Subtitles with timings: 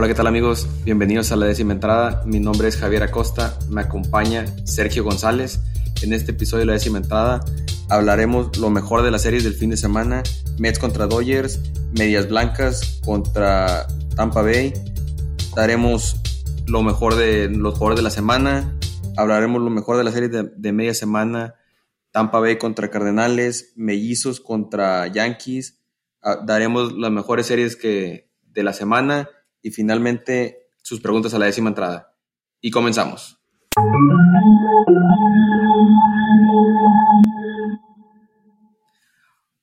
[0.00, 0.66] Hola, ¿qué tal amigos?
[0.82, 2.22] Bienvenidos a la décima entrada.
[2.24, 5.60] Mi nombre es Javier Acosta, me acompaña Sergio González.
[6.00, 7.44] En este episodio de la décima entrada
[7.90, 10.22] hablaremos lo mejor de las series del fin de semana,
[10.58, 11.60] Mets contra Dodgers,
[11.92, 14.72] Medias Blancas contra Tampa Bay.
[15.54, 16.18] Daremos
[16.66, 18.74] lo mejor de los jugadores de la semana,
[19.18, 21.56] hablaremos lo mejor de la serie de, de media semana,
[22.10, 25.78] Tampa Bay contra Cardenales, Mellizos contra Yankees.
[26.22, 29.28] Ah, daremos las mejores series que, de la semana
[29.62, 32.14] y finalmente sus preguntas a la décima entrada.
[32.60, 33.38] Y comenzamos.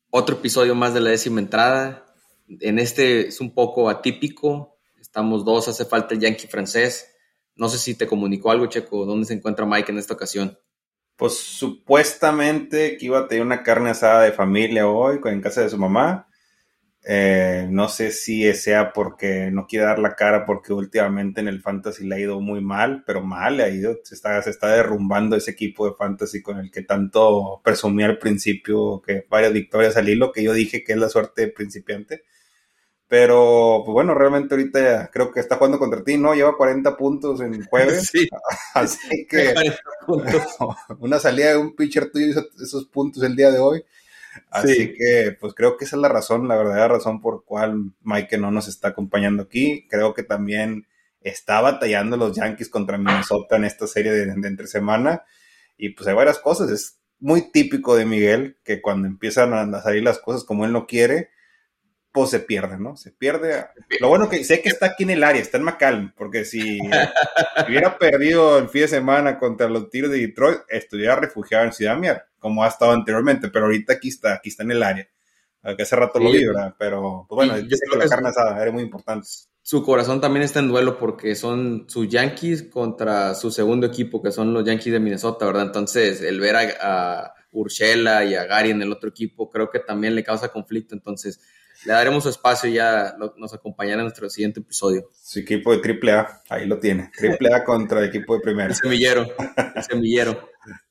[0.09, 2.05] Otro episodio más de la décima entrada.
[2.59, 4.77] En este es un poco atípico.
[4.99, 7.13] Estamos dos, hace falta el Yankee francés.
[7.55, 10.57] No sé si te comunicó algo, Checo, dónde se encuentra Mike en esta ocasión.
[11.15, 15.69] Pues supuestamente que iba a tener una carne asada de familia hoy en casa de
[15.69, 16.26] su mamá
[17.09, 21.61] eh, no sé si sea porque no quiere dar la cara porque últimamente en el
[21.61, 24.67] fantasy le ha ido muy mal, pero mal le ha ido, se está, se está
[24.67, 29.95] derrumbando ese equipo de fantasy con el que tanto presumí al principio, que varias victorias
[29.95, 32.23] al hilo, que yo dije que es la suerte de principiante.
[33.07, 36.35] Pero, pues bueno, realmente ahorita creo que está jugando contra ti, ¿no?
[36.35, 38.09] Lleva 40 puntos en jueves.
[38.11, 38.27] Sí.
[38.73, 39.55] Así que
[40.99, 43.81] una salida de un pitcher tuyo hizo esos puntos el día de hoy.
[44.49, 48.37] Así que, pues creo que esa es la razón, la verdadera razón por cual Mike
[48.37, 49.87] no nos está acompañando aquí.
[49.89, 50.87] Creo que también
[51.21, 55.23] está batallando los Yankees contra Minnesota en esta serie de, entre semana.
[55.77, 56.69] Y pues hay varias cosas.
[56.69, 60.87] Es muy típico de Miguel que cuando empiezan a salir las cosas como él no
[60.87, 61.29] quiere,
[62.11, 62.97] pues se pierde, ¿no?
[62.97, 63.67] Se pierde.
[63.99, 66.79] Lo bueno que sé que está aquí en el área, está en McAllen, porque si
[67.67, 71.97] hubiera perdido el fin de semana contra los tiros de Detroit, estuviera refugiado en Ciudad
[71.97, 75.07] Mier como ha estado anteriormente, pero ahorita aquí está, aquí está en el área.
[75.75, 76.75] Que hace rato lo vi, ¿verdad?
[76.79, 79.27] Pero, pues bueno, yo sé que la carne asada era muy importante.
[79.61, 84.31] Su corazón también está en duelo porque son sus Yankees contra su segundo equipo, que
[84.31, 85.63] son los Yankees de Minnesota, ¿verdad?
[85.63, 89.79] Entonces, el ver a, a Urshela y a Gary en el otro equipo, creo que
[89.79, 90.95] también le causa conflicto.
[90.95, 91.41] Entonces,
[91.85, 95.09] le daremos su espacio y ya nos acompañará en nuestro siguiente episodio.
[95.13, 97.11] Su equipo de triple A, ahí lo tiene.
[97.15, 98.69] Triple A contra el equipo de primera.
[98.69, 99.27] El semillero,
[99.75, 100.49] el semillero.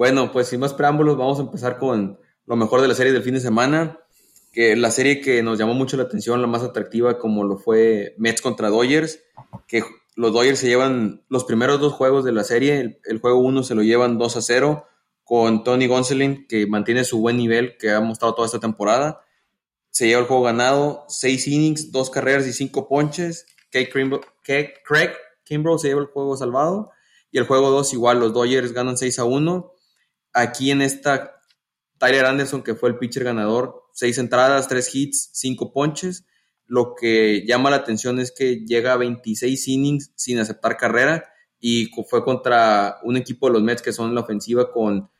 [0.00, 3.22] Bueno, pues sin más preámbulos, vamos a empezar con lo mejor de la serie del
[3.22, 3.98] fin de semana,
[4.50, 8.14] que la serie que nos llamó mucho la atención, la más atractiva, como lo fue
[8.16, 9.20] Mets contra Dodgers,
[9.68, 9.84] que
[10.16, 13.74] los Dodgers se llevan los primeros dos juegos de la serie, el, juego uno se
[13.74, 14.86] lo llevan 2 a 0
[15.22, 19.20] con Tony Gonsolin, que mantiene su buen nivel que ha mostrado toda esta temporada.
[19.90, 23.44] Se lleva el juego ganado, 6 innings, 2 carreras y 5 ponches.
[23.70, 23.90] Craig
[25.44, 26.90] Kimbrough se lleva el juego salvado.
[27.30, 29.74] Y el juego 2 igual, los Dodgers ganan 6 a 1
[30.32, 31.40] Aquí en esta,
[31.98, 36.24] Tyler Anderson, que fue el pitcher ganador, seis entradas, tres hits, cinco ponches.
[36.66, 41.24] Lo que llama la atención es que llega a 26 innings sin aceptar carrera
[41.58, 45.10] y fue contra un equipo de los Mets que son la ofensiva con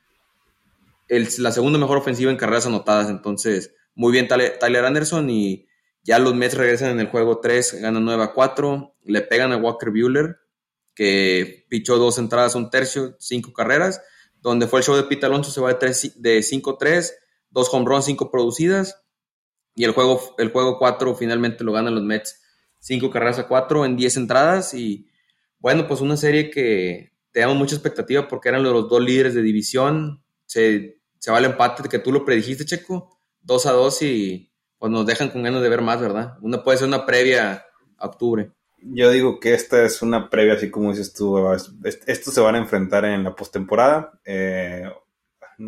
[1.09, 3.11] el, la segunda mejor ofensiva en carreras anotadas.
[3.11, 5.67] Entonces, muy bien Tyler Anderson y
[6.03, 9.59] ya los Mets regresan en el juego 3, ganan 9 a 4, le pegan a
[9.59, 10.39] Walker Bueller,
[10.95, 14.01] que pichó dos entradas, un tercio, cinco carreras
[14.41, 17.13] donde fue el show de Pete Alonso, se va de, de 5-3,
[17.51, 19.03] dos home cinco producidas,
[19.75, 22.41] y el juego, el juego 4 finalmente lo ganan los Mets,
[22.79, 25.09] cinco carreras a 4 en 10 entradas, y
[25.59, 29.43] bueno, pues una serie que te damos mucha expectativa porque eran los dos líderes de
[29.43, 34.53] división, se, se va el empate que tú lo predijiste, Checo, 2 a 2 y
[34.79, 36.39] pues nos dejan con ganas de ver más, ¿verdad?
[36.41, 37.67] Una puede ser una previa
[37.99, 38.51] a octubre.
[38.83, 41.39] Yo digo que esta es una previa, así como dices tú,
[42.07, 44.19] estos se van a enfrentar en la postemporada.
[44.25, 44.91] Eh,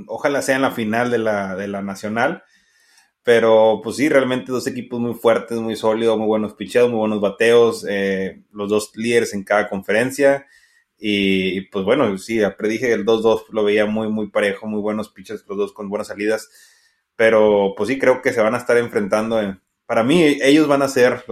[0.06, 2.42] ojalá sea en la final de la, de la nacional.
[3.24, 7.20] Pero pues sí, realmente dos equipos muy fuertes, muy sólidos, muy buenos picheos, muy buenos
[7.20, 10.46] bateos, eh, los dos líderes en cada conferencia.
[10.98, 15.44] Y, pues bueno, sí, predije el 2-2, lo veía muy, muy parejo, muy buenos pitches,
[15.48, 16.48] los dos con buenas salidas.
[17.16, 19.40] Pero pues sí, creo que se van a estar enfrentando.
[19.40, 21.24] En, para mí, ellos van a ser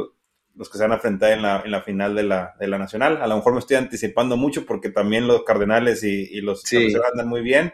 [0.55, 2.79] los que se van a enfrentar en la, en la final de la, de la
[2.79, 3.23] Nacional.
[3.23, 6.95] A lo mejor me estoy anticipando mucho porque también los Cardenales y, y los sí.
[7.13, 7.73] andan muy bien.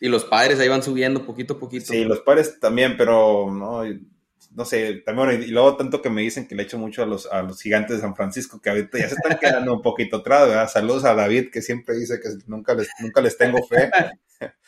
[0.00, 1.86] Y los padres ahí van subiendo poquito a poquito.
[1.86, 3.82] Sí, los padres también, pero no,
[4.54, 7.26] no sé, también, y luego tanto que me dicen que le echo mucho a los,
[7.26, 10.48] a los gigantes de San Francisco, que ahorita ya se están quedando un poquito atrás,
[10.48, 10.68] ¿verdad?
[10.68, 13.90] Saludos a David, que siempre dice que nunca les, nunca les tengo fe.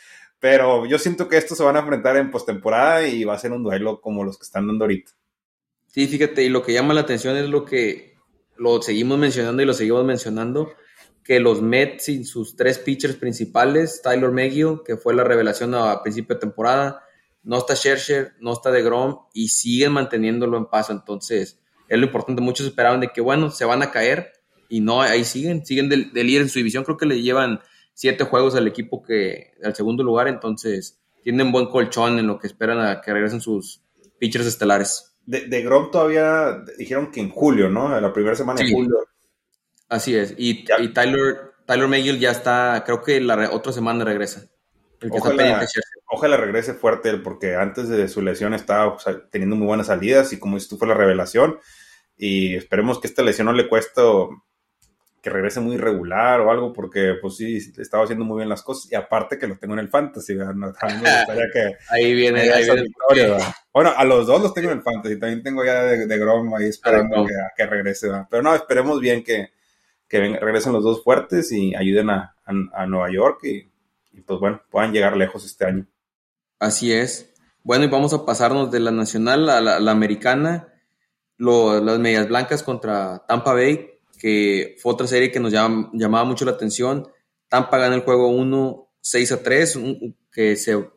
[0.41, 3.53] pero yo siento que estos se van a enfrentar en postemporada y va a ser
[3.53, 5.13] un duelo como los que están dando ahorita.
[5.93, 8.15] Sí, fíjate, y lo que llama la atención es lo que
[8.57, 10.73] lo seguimos mencionando y lo seguimos mencionando,
[11.25, 16.03] que los Mets sin sus tres pitchers principales, Tyler McGill, que fue la revelación a
[16.03, 17.03] principio de temporada,
[17.43, 20.93] no está Scherzer, no está DeGrom y siguen manteniéndolo en paso.
[20.93, 21.59] Entonces,
[21.89, 22.43] es lo importante.
[22.43, 24.33] Muchos esperaban de que, bueno, se van a caer
[24.69, 26.85] y no, ahí siguen, siguen de, líder en su división.
[26.85, 27.61] Creo que le llevan
[27.95, 32.47] siete juegos al equipo que al segundo lugar, entonces tienen buen colchón en lo que
[32.47, 33.83] esperan a que regresen sus
[34.19, 35.10] pitchers estelares.
[35.31, 38.01] De, de Grom todavía dijeron que en julio, ¿no?
[38.01, 38.99] La primera semana de julio.
[39.89, 40.35] Así es.
[40.37, 44.49] Y, y Tyler, Tyler McGill ya está, creo que la otra semana regresa.
[46.09, 48.97] ojalá, regrese fuerte porque antes de su lesión estaba
[49.31, 51.61] teniendo muy buenas salidas y como dices tú fue la revelación.
[52.17, 54.03] Y esperemos que esta lesión no le cueste
[55.21, 58.91] que regrese muy regular o algo, porque pues sí, estaba haciendo muy bien las cosas.
[58.91, 60.73] Y aparte que los tengo en el fantasy, ¿no?
[61.53, 63.39] que ahí viene, ahí viene
[63.73, 66.55] Bueno, a los dos los tengo en el fantasy, también tengo ya de, de Grom
[66.55, 68.09] ahí esperando que, que, regrese.
[68.31, 69.51] Pero no, esperemos bien que,
[70.09, 72.35] que regresen los dos fuertes y ayuden a,
[72.73, 73.71] a, Nueva York y,
[74.23, 75.87] pues bueno, puedan llegar lejos este año.
[76.59, 77.33] Así es.
[77.63, 80.69] Bueno, y vamos a pasarnos de la nacional a la, americana,
[81.39, 83.90] las medias blancas contra Tampa Bay,
[84.21, 87.09] que fue otra serie que nos llamaba mucho la atención.
[87.49, 89.79] Tampa gana el juego 1, 6 a 3,
[90.31, 90.89] que se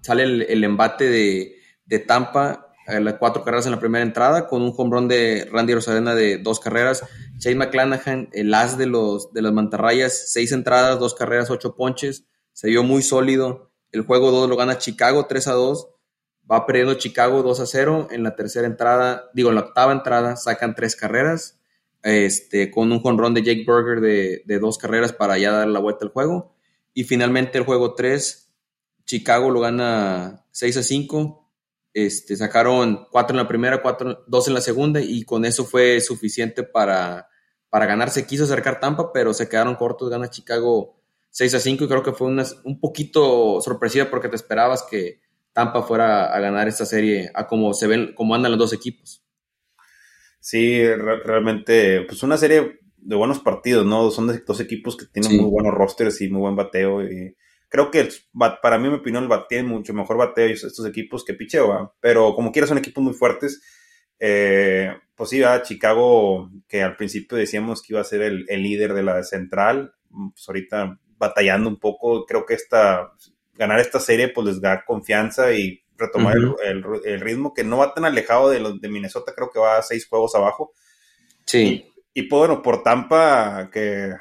[0.00, 4.72] sale el, embate de, de Tampa las cuatro carreras en la primera entrada, con un
[4.74, 7.04] home run de Randy Rosadena de dos carreras.
[7.38, 12.24] Chase McClanahan, el as de, los, de las mantarrayas, seis entradas, dos carreras, ocho ponches.
[12.52, 13.70] Se vio muy sólido.
[13.92, 15.88] El juego 2 lo gana Chicago 3 a 2.
[16.50, 18.08] Va perdiendo Chicago 2 a 0.
[18.10, 21.57] En la tercera entrada, digo, en la octava entrada, sacan tres carreras.
[22.02, 25.80] Este, con un run de Jake Berger de, de dos carreras para ya dar la
[25.80, 26.54] vuelta al juego.
[26.94, 28.50] Y finalmente el juego 3,
[29.04, 31.48] Chicago lo gana 6 a 5
[31.94, 36.00] este, sacaron cuatro en la primera, cuatro, dos en la segunda y con eso fue
[36.00, 37.28] suficiente para,
[37.70, 38.10] para ganar.
[38.10, 40.08] Se quiso acercar Tampa, pero se quedaron cortos.
[40.08, 44.84] Gana Chicago 6 a 5 y creo que fue un poquito sorpresiva porque te esperabas
[44.88, 45.20] que
[45.52, 49.24] Tampa fuera a ganar esta serie a como se ven, como andan los dos equipos.
[50.50, 54.10] Sí, realmente, pues una serie de buenos partidos, ¿no?
[54.10, 57.36] Son dos equipos que tienen muy buenos rosters y muy buen bateo y
[57.68, 58.08] creo que
[58.62, 62.66] para mí, mi opinión, tiene mucho mejor bateo estos equipos que picheo, pero como quiera
[62.66, 63.60] son equipos muy fuertes.
[64.18, 69.02] Eh, pues sí, Chicago, que al principio decíamos que iba a ser el, líder de
[69.02, 73.12] la central, pues ahorita batallando un poco, creo que esta,
[73.52, 78.04] ganar esta serie pues les da confianza y retomar el, ritmo que no va tan
[78.04, 80.72] alejado de los de Minnesota, creo que va a seis juegos abajo.
[81.44, 81.92] Sí.
[82.14, 84.14] Y, y pues bueno, por Tampa, que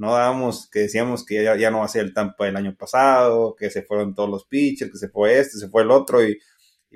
[0.00, 3.54] no dábamos, que decíamos que ya, no va a ser el Tampa del año pasado,
[3.54, 6.38] que se fueron todos los pitchers, que se fue este, se fue el otro, y,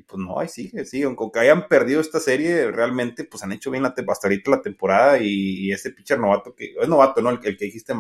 [0.07, 3.83] pues no, ahí sigue, sigue, aunque hayan perdido esta serie, realmente pues han hecho bien
[3.83, 7.29] la, hasta ahorita la temporada, y, este pitcher novato, que es novato, ¿no?
[7.29, 7.93] El, que dijiste,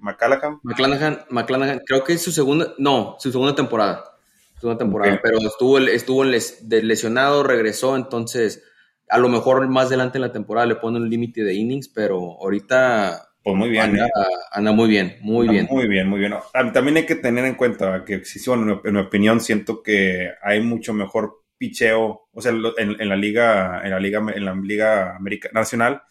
[0.00, 0.60] McCallaghan.
[0.62, 1.80] McClanahan.
[1.86, 4.18] creo que es su segunda, no, su segunda temporada,
[4.62, 8.62] segunda temporada, pero estuvo, estuvo lesionado, regresó, entonces
[9.08, 12.38] a lo mejor más adelante en la temporada le pone un límite de innings, pero
[12.40, 13.82] ahorita pues muy bien.
[13.82, 14.10] Anda, ¿eh?
[14.52, 15.66] anda muy bien, muy bien.
[15.68, 16.32] Muy bien, muy bien.
[16.72, 21.42] También hay que tener en cuenta que, en mi opinión, siento que hay mucho mejor
[21.58, 25.18] picheo, o sea, en, la liga, en la liga, en la liga
[25.52, 26.02] nacional.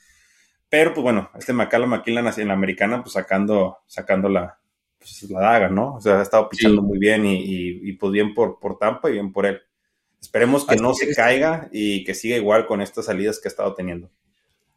[0.68, 4.61] Pero, pues bueno, este Macala Maquila en la americana, pues sacando, sacando la,
[5.01, 5.95] pues, la daga, ¿no?
[5.95, 9.33] O sea, ha estado pichando muy bien y, pues bien por, por Tampa y bien
[9.33, 9.59] por él.
[10.21, 13.74] Esperemos que no se caiga y que siga igual con estas salidas que ha estado
[13.74, 14.12] teniendo.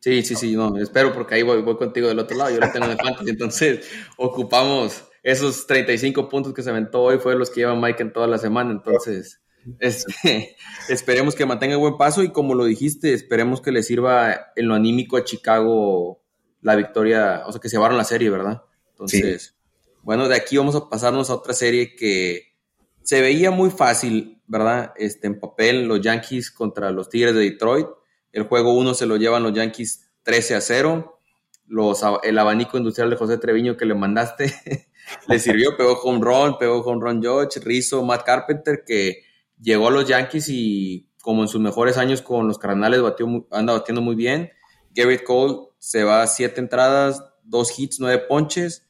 [0.00, 2.71] Sí, sí, sí, no, espero porque ahí voy, voy contigo del otro lado, yo lo
[2.71, 7.61] tengo en fantasy, entonces ocupamos esos 35 puntos que se aventó hoy, fue los que
[7.61, 9.40] lleva Mike en toda la semana, entonces
[9.78, 10.57] este,
[10.90, 14.75] esperemos que mantenga buen paso y como lo dijiste, esperemos que le sirva en lo
[14.75, 16.21] anímico a Chicago
[16.61, 18.62] la victoria, o sea, que se llevaron la serie, ¿verdad?
[18.90, 19.57] Entonces,
[20.04, 22.54] bueno, de aquí vamos a pasarnos a otra serie que
[23.02, 24.92] se veía muy fácil, ¿verdad?
[24.96, 27.88] Este, en papel, los Yankees contra los Tigres de Detroit
[28.34, 31.20] el juego 1 se lo llevan los Yankees 13 a 0.
[31.66, 34.52] Los, el abanico industrial de José Treviño que le mandaste
[35.28, 39.23] le sirvió, pegó home run, pegó home run George, Rizzo, Matt Carpenter, que
[39.58, 43.73] llegó a los Yankees y como en sus mejores años con los Cardenales batió, anda
[43.73, 44.50] batiendo muy bien.
[44.90, 48.84] Garrett Cole se va a 7 entradas, 2 hits, 9 ponches.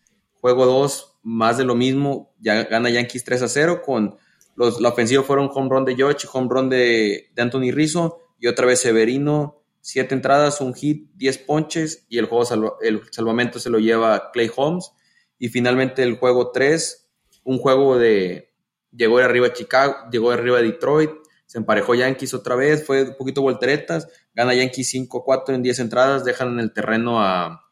[0.45, 4.19] Juego 2, más de lo mismo, ya gana Yankees 3 a 0 con
[4.57, 8.49] los, la ofensiva fueron home run de George, home run de, de Anthony Rizzo y
[8.49, 13.71] otra vez Severino, siete entradas, un hit, diez ponches y el juego el salvamento se
[13.71, 14.93] lo lleva Clay Holmes.
[15.39, 17.11] Y finalmente el juego 3,
[17.45, 18.53] un juego de
[18.95, 21.11] llegó de arriba Chicago, llegó de arriba Detroit,
[21.47, 26.23] se emparejó Yankees otra vez, fue un poquito volteretas, gana Yankees 5-4 en 10 entradas,
[26.23, 27.65] dejan en el terreno a,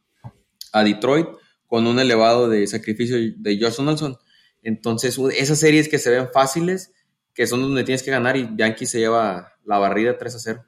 [0.73, 1.29] a, Detroit
[1.73, 4.19] con un elevado de sacrificio de Josh Donaldson.
[4.61, 6.93] Entonces, esas series que se ven fáciles,
[7.33, 10.65] que son donde tienes que ganar y Yankees se lleva la barrida 3 a 0.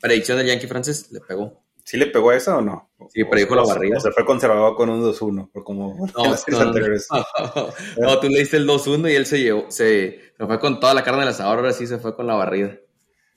[0.00, 1.62] Predicción del Yankee francés, le pegó.
[1.84, 2.90] ¿Sí le pegó esa o no?
[3.12, 3.98] Sí, predijo la barriga.
[3.98, 7.06] O se fue conservador con un 2-1, como no, en las no, anteriores.
[7.98, 10.94] No, tú le diste el 2-1 y él se llevó, se, se, fue con toda
[10.94, 12.78] la carne del asador, ahora sí se fue con la barrida.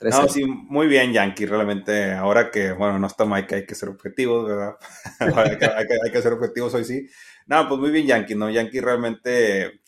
[0.02, 2.14] No, sí, muy bien Yankee, realmente.
[2.14, 4.76] Ahora que, bueno, no está Mike, hay que ser objetivos, ¿verdad?
[5.20, 7.08] hay, que, hay, que, hay, que, ser objetivos hoy sí.
[7.48, 8.50] No, pues muy bien Yankee, ¿no?
[8.50, 9.82] Yankee realmente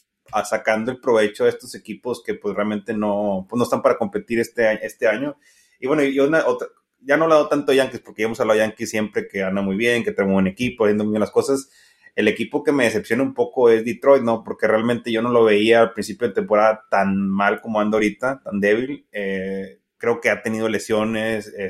[0.46, 4.40] sacando el provecho de estos equipos que pues realmente no, pues, no están para competir
[4.40, 5.38] este, este año.
[5.80, 6.68] Y bueno, y una, otra,
[7.00, 9.44] ya no le dado tanto a Yankees, porque ya hemos hablado de Yankees siempre que
[9.44, 11.70] anda muy bien, que tenemos un buen equipo, haciendo muy bien las cosas.
[12.16, 14.44] El equipo que me decepciona un poco es Detroit, ¿no?
[14.44, 18.42] Porque realmente yo no lo veía al principio de temporada tan mal como anda ahorita,
[18.44, 19.08] tan débil.
[19.12, 21.70] Eh, creo que ha tenido lesiones, eh,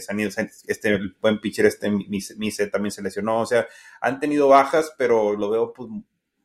[0.67, 3.67] este el buen pitcher, este Mise también se lesionó, o sea,
[4.00, 5.89] han tenido bajas, pero lo veo, pues,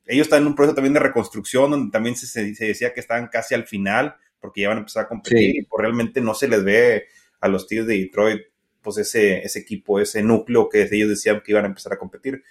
[0.07, 3.29] ellos están en un proceso también de reconstrucción, donde también se, se decía que estaban
[3.29, 6.49] casi al final, porque ya van a empezar a competir, y pues realmente no se
[6.49, 7.07] les ve
[7.41, 8.43] a los Tigres de Detroit
[8.83, 12.45] pues ese, ese equipo, ese núcleo que ellos decían que iban a empezar a competir.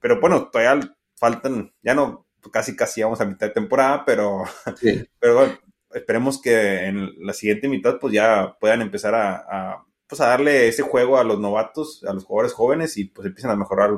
[0.00, 4.44] Pero bueno, todavía faltan, ya no, casi casi vamos a mitad de temporada, pero,
[5.20, 5.58] pero bueno,
[5.96, 10.82] esperemos que en la siguiente mitad pues ya puedan empezar a, pues a darle ese
[10.82, 13.90] juego a los novatos, a los jugadores jóvenes y pues empiecen a mejorar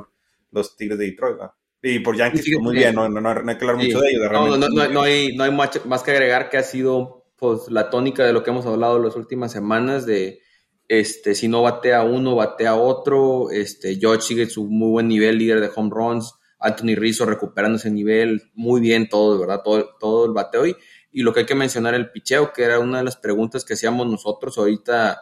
[0.51, 1.37] los Tigres de Detroit.
[1.81, 4.31] Y por Yankees, pues, muy bien, no, no, no, hay que hablar mucho de ellos.
[4.31, 8.25] No, no, no, hay, no hay más que agregar que ha sido pues la tónica
[8.25, 10.41] de lo que hemos hablado las últimas semanas de
[10.89, 13.51] este, si no batea uno, batea otro.
[13.51, 16.33] Este, George sigue su muy buen nivel, líder de home runs.
[16.59, 18.41] Anthony Rizzo recuperando ese nivel.
[18.55, 20.65] Muy bien todo, de verdad, todo, todo el bateo.
[20.65, 20.75] Y,
[21.11, 23.73] y lo que hay que mencionar, el picheo, que era una de las preguntas que
[23.73, 24.57] hacíamos nosotros.
[24.57, 25.21] Ahorita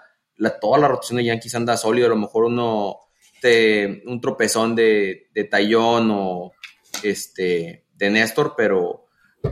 [0.62, 2.08] toda la rotación de Yankees anda sólido.
[2.08, 3.00] A lo mejor uno,
[3.42, 6.52] te, un tropezón de, de Tallón o
[7.04, 9.08] este, de Néstor, pero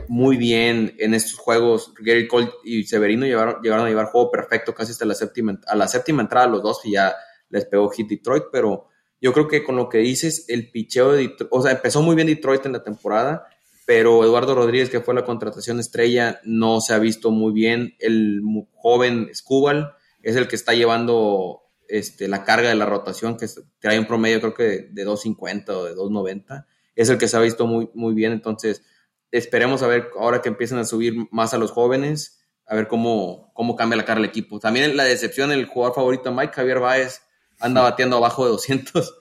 [0.08, 1.92] muy bien en estos juegos.
[1.98, 5.76] Gary Cole y Severino llevaron, llegaron a llevar juego perfecto casi hasta la séptima, a
[5.76, 7.14] la séptima entrada los dos y ya
[7.48, 8.88] les pegó hit Detroit, pero
[9.20, 11.12] yo creo que con lo que dices, el picheo
[11.50, 13.46] o sea, empezó muy bien Detroit en la temporada,
[13.86, 17.94] pero Eduardo Rodríguez, que fue la contratación estrella, no se ha visto muy bien.
[17.98, 18.42] El
[18.74, 23.46] joven Scubal es el que está llevando este, la carga de la rotación, que
[23.78, 26.66] trae un promedio creo que de, de 2.50 o de 2.90.
[26.96, 28.82] Es el que se ha visto muy, muy bien, entonces
[29.30, 33.52] esperemos a ver ahora que empiezan a subir más a los jóvenes, a ver cómo,
[33.54, 34.58] cómo cambia la cara el equipo.
[34.58, 37.22] También la decepción, el jugador favorito, Mike Javier Báez,
[37.60, 39.18] anda bateando abajo de 200,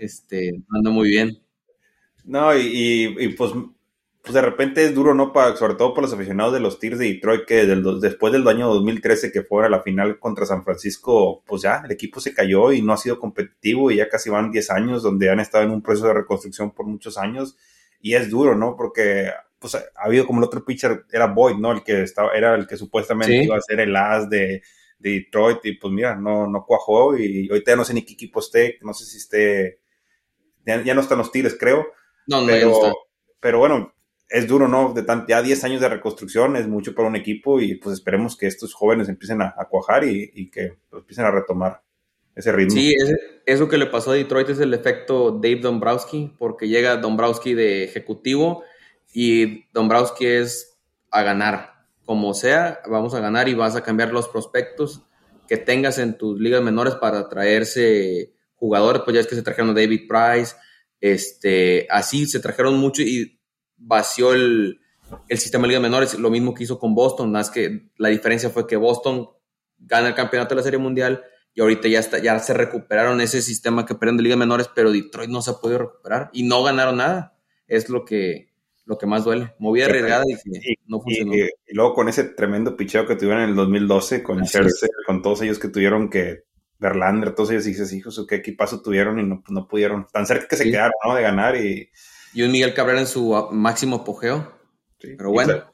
[0.00, 1.42] este, anda muy bien.
[2.24, 3.52] No, y, pues,
[4.22, 5.32] pues, de repente es duro, ¿no?
[5.32, 8.68] Para, sobre todo por los aficionados de los Tigres de Detroit, que después del año
[8.68, 12.72] 2013 que fue a la final contra San Francisco, pues ya el equipo se cayó
[12.72, 15.70] y no ha sido competitivo y ya casi van 10 años donde han estado en
[15.70, 17.56] un proceso de reconstrucción por muchos años
[18.00, 18.76] y es duro, ¿no?
[18.76, 21.72] Porque pues ha habido como el otro pitcher, era Boyd, ¿no?
[21.72, 24.62] El que estaba, era el que supuestamente iba a ser el as de,
[25.00, 28.40] Detroit y pues mira, no, no cuajó y ahorita ya no sé ni qué equipo
[28.40, 29.80] esté, no sé si esté,
[30.66, 31.86] ya, no están los Tigres, creo.
[32.26, 32.94] No, no, pero, no
[33.40, 33.94] pero bueno,
[34.30, 34.94] es duro, ¿no?
[34.94, 38.36] De tan, ya 10 años de reconstrucción es mucho para un equipo y pues esperemos
[38.36, 41.82] que estos jóvenes empiecen a, cuajar y, que pues, empiecen a retomar
[42.36, 42.76] ese ritmo.
[42.76, 42.94] Sí,
[43.44, 47.82] eso que le pasó a Detroit es el efecto Dave Dombrowski, porque llega Dombrowski de
[47.82, 48.62] ejecutivo
[49.12, 50.78] y Dombrowski es
[51.10, 51.80] a ganar.
[52.04, 55.02] Como sea, vamos a ganar y vas a cambiar los prospectos
[55.48, 59.02] que tengas en tus ligas menores para traerse jugadores.
[59.04, 60.54] Pues ya es que se trajeron a David Price,
[61.00, 63.39] este, así se trajeron mucho y
[63.80, 64.80] vació el,
[65.28, 66.18] el sistema de ligas menores.
[66.18, 69.28] Lo mismo que hizo con Boston, más que la diferencia fue que Boston
[69.78, 73.42] gana el campeonato de la Serie Mundial y ahorita ya, está, ya se recuperaron ese
[73.42, 76.62] sistema que perdieron de ligas menores, pero Detroit no se ha podido recuperar y no
[76.62, 77.36] ganaron nada.
[77.66, 78.50] Es lo que,
[78.84, 79.54] lo que más duele.
[79.58, 81.34] Movida arriesgada y, no funcionó.
[81.34, 85.42] Y, luego con ese tremendo picheo que tuvieron en el 2012, con Scherzer, con todos
[85.42, 86.44] ellos que tuvieron que,
[86.78, 90.56] Verlander, todos ellos, dices, hijos, qué equipazo tuvieron y no, no pudieron, tan cerca que
[90.56, 91.14] se quedaron, ¿no?
[91.14, 91.90] De ganar y...
[92.32, 94.52] Y un Miguel Cabrera en su máximo apogeo.
[95.00, 95.64] pero bueno.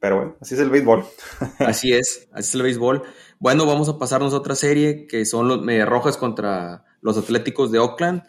[0.00, 1.04] Pero bueno, así es el béisbol.
[1.58, 3.02] así es, así es el béisbol.
[3.40, 7.80] Bueno, vamos a pasarnos a otra serie que son los Rojas contra los Atléticos de
[7.80, 8.22] Oakland.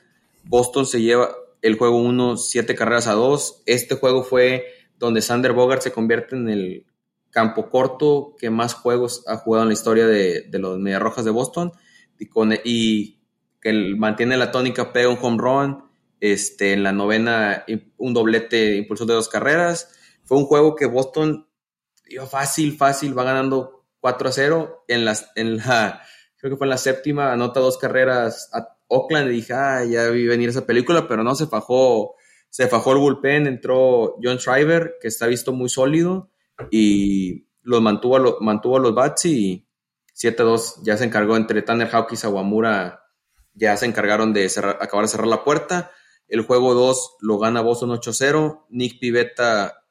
[0.43, 1.29] Boston se lleva
[1.61, 3.63] el juego 1, 7 carreras a 2.
[3.67, 4.65] Este juego fue
[4.97, 6.85] donde Sander Bogart se convierte en el
[7.29, 11.31] campo corto que más juegos ha jugado en la historia de, los Medias Rojas de
[11.31, 11.71] Boston
[12.17, 13.19] y, con, y
[13.61, 15.83] que mantiene la tónica, pega un home run,
[16.19, 17.65] este, en la novena
[17.97, 19.91] un doblete impulsor de dos carreras.
[20.23, 21.47] Fue un juego que Boston
[22.07, 24.85] iba fácil, fácil, va ganando 4 a 0.
[24.87, 26.01] En, las, en la,
[26.37, 30.09] creo que fue en la séptima, anota dos carreras a Oakland y dije, ah, ya
[30.09, 32.15] vi venir esa película, pero no, se fajó,
[32.49, 36.31] se fajó el bullpen, entró John Shriver, que está visto muy sólido,
[36.71, 39.67] y los mantuvo, a mantuvo los bats y
[40.15, 43.03] 7-2 ya se encargó entre Tanner Hawk y Sawamura,
[43.53, 44.49] ya se encargaron de
[44.79, 45.91] acabar de cerrar la puerta.
[46.29, 48.65] El juego 2 lo gana Boston 8-0.
[48.69, 49.83] Nick Pivetta,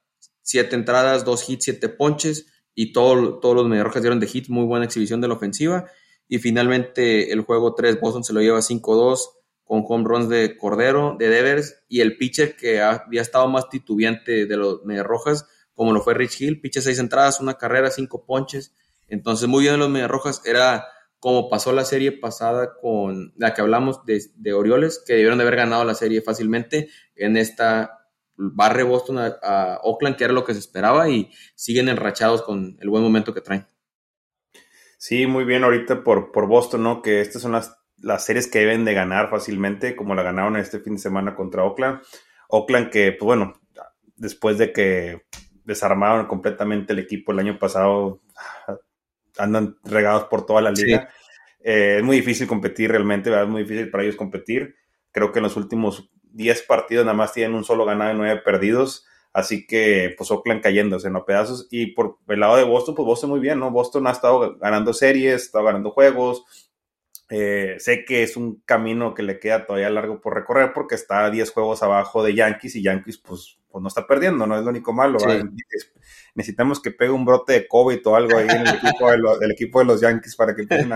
[0.43, 2.47] 7 entradas, 2 hits, 7 ponches.
[2.75, 5.91] Y todo, todos los Mediarrojas dieron de hits, muy buena exhibición de la ofensiva.
[6.29, 9.19] Y finalmente el juego 3, Boston se lo lleva 5-2
[9.65, 14.47] con home runs de Cordero, de Devers y el pitcher que había estado más titubeante
[14.47, 18.75] de los Mediarrojas, como lo fue Rich Hill, pitcher 6 entradas, una carrera, 5 ponches.
[19.09, 20.41] Entonces, muy bien en los Mediarrojas.
[20.45, 20.87] Era
[21.21, 25.57] como pasó la serie pasada con la que hablamos de, Orioles, que debieron de haber
[25.57, 26.89] ganado la serie fácilmente.
[27.17, 28.07] En esta
[28.37, 32.89] barre Boston a, Oakland, que era lo que se esperaba, y siguen enrachados con el
[32.89, 33.67] buen momento que traen.
[34.97, 37.03] Sí, muy bien ahorita por, por Boston, ¿no?
[37.03, 40.81] Que estas son las, las series que deben de ganar fácilmente, como la ganaron este
[40.81, 42.01] fin de semana contra Oakland.
[42.49, 43.61] Oakland que, pues bueno,
[44.17, 45.23] después de que
[45.65, 48.21] desarmaron completamente el equipo el año pasado,
[49.39, 51.09] andan regados por toda la liga.
[51.61, 54.77] Eh, es muy difícil competir realmente, es muy difícil para ellos competir.
[55.13, 58.43] Creo que en los últimos 10 partidos nada más tienen un solo ganado y 9
[58.45, 59.07] perdidos.
[59.33, 61.25] Así que, pues, Oakland cayéndose, ¿no?
[61.25, 61.69] Pedazos.
[61.71, 63.71] Y por el lado de Boston, pues Boston muy bien, ¿no?
[63.71, 66.45] Boston ha estado ganando series, ha estado ganando juegos.
[67.31, 71.27] Eh, sé que es un camino que le queda todavía largo por recorrer porque está
[71.27, 74.65] a 10 juegos abajo de Yankees y Yankees, pues, pues no está perdiendo, no es
[74.65, 75.19] lo único malo
[76.39, 79.81] necesitamos que pegue un brote de COVID o algo ahí en el equipo de, equipo
[79.81, 80.93] de los Yankees para que empiecen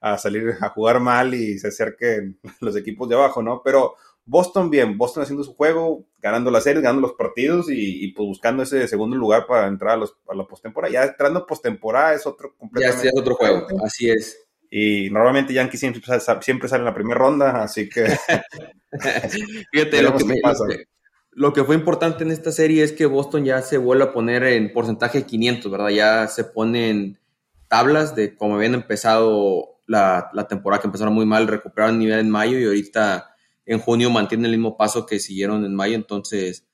[0.00, 3.60] a, salir a jugar mal y se acerquen los equipos de abajo, ¿no?
[3.62, 8.26] Pero Boston bien, Boston haciendo su juego, ganando la serie, ganando los partidos y, pues
[8.26, 10.92] buscando ese segundo lugar para entrar a, los, a la postemporada.
[10.92, 13.04] Ya entrando postemporada es otro completamente.
[13.04, 14.49] Ya es otro juego, así es.
[14.70, 16.02] Y normalmente Yankees siempre,
[16.40, 18.04] siempre sale en la primera ronda, así que.
[19.72, 20.64] Fíjate lo que, me, pasa
[21.32, 24.42] lo que fue importante en esta serie es que Boston ya se vuelve a poner
[24.44, 25.88] en porcentaje 500, ¿verdad?
[25.88, 27.18] Ya se ponen
[27.68, 32.58] tablas de cómo habían empezado la, temporada, que empezaron muy mal, recuperaron nivel en mayo
[32.58, 33.34] y ahorita
[33.64, 35.94] en junio mantienen el mismo paso que siguieron en mayo.
[35.94, 36.66] Entonces,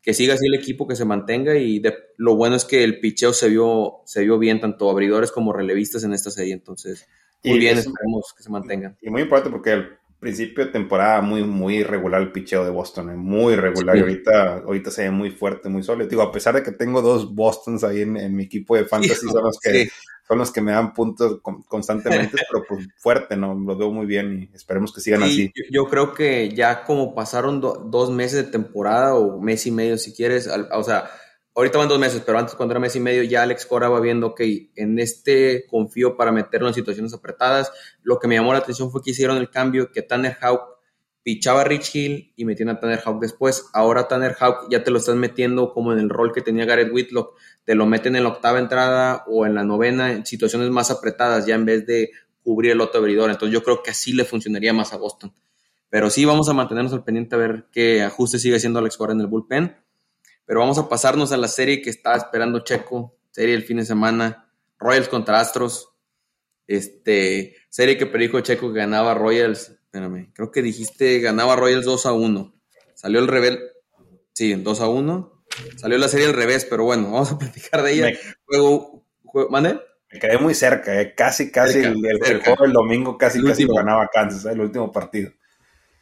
[0.00, 1.82] que siga así el equipo, que se mantenga y
[2.16, 6.04] lo bueno es que el picheo se vio, se vio bien, tanto abridores como relevistas
[6.04, 6.52] en esta serie.
[6.52, 7.08] Entonces,
[7.44, 8.96] muy bien, esperemos que se mantengan.
[9.02, 13.10] Y muy importante porque el principio de temporada muy, muy irregular el picheo de Boston,
[13.10, 13.94] eh, muy regular.
[13.96, 16.08] Y ahorita, ahorita se ve muy fuerte, muy sólido.
[16.08, 19.44] Digo, a pesar de que tengo dos Bostons ahí en, mi equipo de fantasy, son,
[19.44, 19.90] los que,
[20.26, 23.54] son los que me dan puntos constantemente, pero pues fuerte, ¿no?
[23.54, 25.52] Lo veo muy bien y esperemos que sigan así.
[25.70, 30.14] Yo, creo que ya como pasaron dos meses de temporada o mes y medio, si
[30.14, 31.10] quieres, o sea,
[31.54, 34.00] ahorita van dos meses, pero antes cuando era mes y medio ya Alex Cora va
[34.00, 37.72] viendo que en este confío para meterlo en situaciones apretadas.
[38.02, 40.74] Lo que me llamó la atención fue que hicieron el cambio, que Tanner Hawk
[41.22, 43.66] pichaba a Rich Hill y metían a Tanner Hawk después.
[43.72, 46.92] Ahora Tanner Hawk ya te lo estás metiendo como en el rol que tenía Garrett
[46.92, 47.38] Whitlock.
[47.64, 51.46] Te lo meten en la octava entrada o en la novena en situaciones más apretadas
[51.46, 52.10] ya en vez de
[52.42, 53.30] cubrir el otro abridor.
[53.30, 55.32] Entonces yo creo que así le funcionaría más a Boston.
[55.88, 59.12] Pero sí vamos a mantenernos al pendiente a ver qué ajuste sigue haciendo Alex Cora
[59.12, 59.76] en el bullpen
[60.46, 63.84] pero vamos a pasarnos a la serie que está esperando Checo, serie del fin de
[63.84, 65.90] semana, Royals contra Astros.
[66.66, 72.06] Este, serie que predijo Checo que ganaba Royals, espérame, creo que dijiste ganaba Royals 2
[72.06, 72.54] a 1.
[72.94, 73.58] Salió el revés,
[74.32, 75.44] sí, 2 a 1.
[75.76, 78.18] Salió la serie al revés, pero bueno, vamos a platicar de ella.
[78.46, 79.80] Juego, juego ¿mande?
[80.10, 81.12] Me quedé muy cerca, eh.
[81.14, 81.94] casi, casi el,
[82.44, 85.32] juego del domingo casi, casi lo ganaba Kansas, eh, el último partido.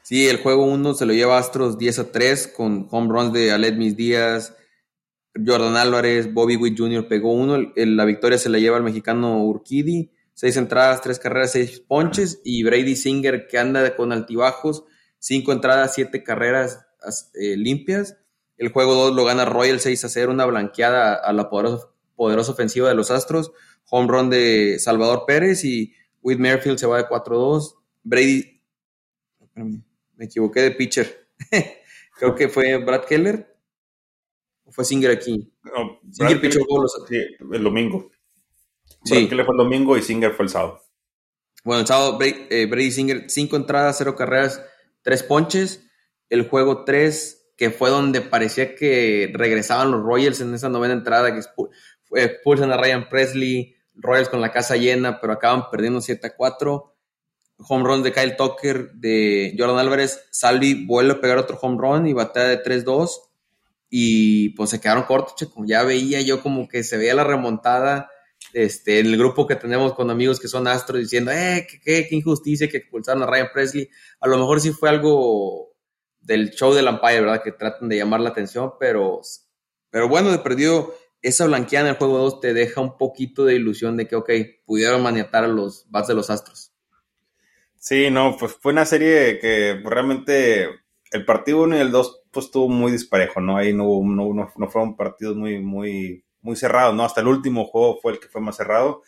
[0.02, 3.52] Sí, el juego 1 se lo lleva Astros 10 a 3 con home runs de
[3.52, 4.54] Aled Mis Díaz,
[5.34, 7.06] Jordan Álvarez, Bobby Witt Jr.
[7.08, 7.58] pegó uno.
[7.74, 10.10] la victoria se la lleva el mexicano Urquidi.
[10.34, 12.40] Seis entradas, tres carreras, seis ponches.
[12.44, 14.84] Y Brady Singer, que anda con altibajos.
[15.18, 16.84] Cinco entradas, siete carreras
[17.34, 18.18] eh, limpias.
[18.56, 22.88] El juego 2 lo gana Royal 6 a 0, una blanqueada a la poderosa, ofensiva
[22.88, 23.52] de los Astros.
[23.90, 27.74] Home run de Salvador Pérez y Whit Merfield se va de 4-2.
[28.04, 28.60] Brady
[30.16, 31.28] me equivoqué de pitcher.
[32.18, 33.56] Creo que fue Brad Keller.
[34.64, 35.52] ¿O fue Singer aquí?
[36.10, 36.60] Singer pichó
[37.08, 37.16] sí,
[37.52, 38.10] el domingo.
[39.04, 39.14] Sí.
[39.14, 40.80] Brad Keller fue el domingo y Singer fue el sábado.
[41.64, 44.64] Bueno, el sábado eh, Brady, Singer, cinco entradas, cero carreras,
[45.02, 45.84] tres ponches.
[46.28, 51.32] El juego tres, que fue donde parecía que regresaban los Royals en esa novena entrada,
[51.32, 51.40] que
[52.20, 56.94] expulsan a Ryan Presley, Royals con la casa llena, pero acaban perdiendo 7 a 4
[57.66, 62.06] home run de Kyle Tucker, de Jordan Álvarez, Salvi vuelve a pegar otro home run
[62.06, 63.10] y batea de 3-2
[63.94, 65.64] y pues se quedaron cortos, checo.
[65.66, 68.10] Ya veía yo como que se veía la remontada
[68.52, 72.68] este, en el grupo que tenemos con amigos que son astros diciendo, eh, qué, injusticia
[72.68, 73.88] que expulsaron a Ryan Presley.
[74.20, 75.74] A lo mejor sí fue algo
[76.20, 77.42] del show del Empire, ¿verdad?
[77.42, 79.20] Que tratan de llamar la atención, pero,
[79.90, 83.54] pero bueno, de perdido esa blanqueada en el juego 2 te deja un poquito de
[83.54, 84.30] ilusión de que, ok,
[84.64, 86.71] pudieron maniatar a los bats de los Astros.
[87.82, 90.68] Sí, no, pues fue una serie que realmente
[91.10, 93.56] el partido 1 y el 2 pues estuvo muy disparejo, ¿no?
[93.56, 97.04] Ahí no, no, no, no fueron partidos muy, muy, muy cerrados, ¿no?
[97.04, 99.02] Hasta el último juego fue el que fue más cerrado.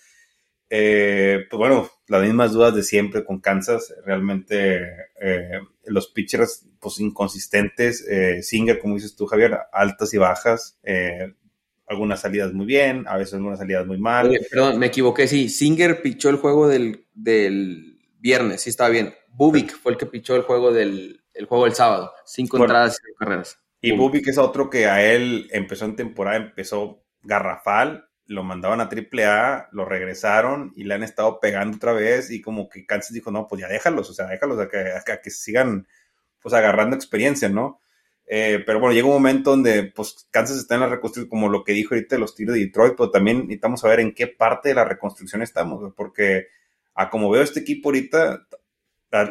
[0.70, 3.94] Eh, pues bueno, las mismas dudas de siempre con Kansas.
[4.04, 4.82] Realmente
[5.20, 8.04] eh, los pitchers, pues inconsistentes.
[8.08, 10.80] Eh, Singer, como dices tú, Javier, altas y bajas.
[11.86, 14.36] algunas salidas muy bien, a veces algunas salidas muy mal.
[14.50, 15.48] perdón, me equivoqué, sí.
[15.48, 17.93] Singer pichó el juego del, del
[18.24, 19.14] viernes, sí estaba bien.
[19.28, 22.12] Bubik fue el que pichó el juego del el juego del sábado.
[22.24, 23.60] Cinco entradas y carreras.
[23.80, 28.88] Y Bubik es otro que a él empezó en temporada, empezó garrafal lo mandaban a
[28.88, 33.30] AAA, lo regresaron y le han estado pegando otra vez y como que Kansas dijo,
[33.30, 35.86] no, pues ya déjalos, o sea, déjalos a que, a que sigan
[36.40, 37.80] pues agarrando experiencia, ¿no?
[38.26, 41.64] Eh, pero bueno, llega un momento donde pues Kansas está en la reconstrucción, como lo
[41.64, 44.74] que dijo ahorita los tiros de Detroit, pero también necesitamos saber en qué parte de
[44.76, 46.46] la reconstrucción estamos, porque
[46.94, 48.46] a como veo este equipo ahorita,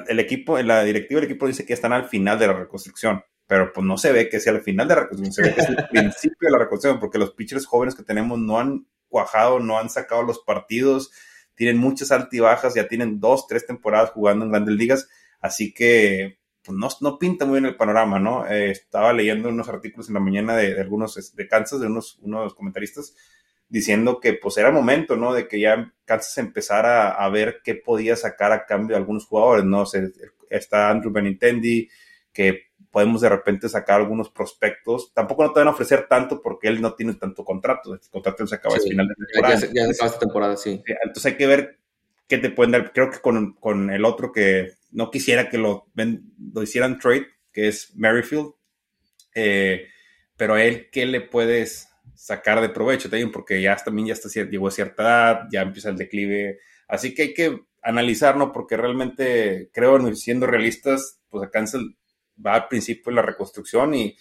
[0.07, 3.71] el equipo, la directiva del equipo dice que están al final de la reconstrucción pero
[3.73, 5.69] pues no se ve que sea el final de la reconstrucción, se ve que es
[5.69, 9.77] el principio de la reconstrucción, porque los pitchers jóvenes que tenemos no han cuajado, no
[9.77, 11.11] han sacado los partidos,
[11.55, 15.07] tienen muchas altibajas, ya tienen dos, tres temporadas jugando en grandes ligas,
[15.39, 18.47] así que pues no, no pinta muy bien el panorama, ¿no?
[18.47, 22.55] Eh, estaba leyendo unos artículos en la mañana de, algunos de Kansas, de unos, unos
[22.55, 23.15] comentaristas,
[23.73, 25.33] diciendo que pues era momento, ¿no?
[25.33, 29.65] De que ya Kansas empezara a, ver qué podía sacar a cambio de algunos jugadores,
[29.65, 29.87] ¿no?
[29.87, 30.11] Se,
[30.47, 31.89] está Andrew Benintendi,
[32.31, 35.11] que podemos de repente sacar algunos prospectos.
[35.15, 37.95] Tampoco no te van a ofrecer tanto porque él no tiene tanto contrato.
[37.95, 39.55] El contrato se acaba al final de temporada.
[39.55, 40.83] Ya, se acaba esta temporada, sí.
[40.85, 41.79] Entonces hay que ver
[42.27, 42.93] qué te pueden dar.
[42.93, 47.69] Creo que con, con el otro que no quisiera que lo, lo hicieran trade, que
[47.69, 48.51] es Merrifield.
[49.33, 49.87] Eh,
[50.37, 53.31] pero a él, ¿qué le puedes sacar de provecho también?
[53.31, 56.59] Porque ya también ya está, llegó a cierta edad, ya empieza el declive.
[56.87, 61.97] Así que hay que analizarlo porque realmente creo, siendo realistas, pues a Cancel
[62.43, 64.15] va al principio la reconstrucción y,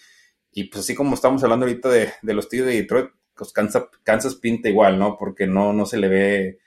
[0.51, 4.35] y pues así como estamos hablando ahorita de, de los tíos de Detroit, pues Kansas,
[4.35, 5.17] pinta igual, ¿no?
[5.17, 6.59] Porque no, no se le ve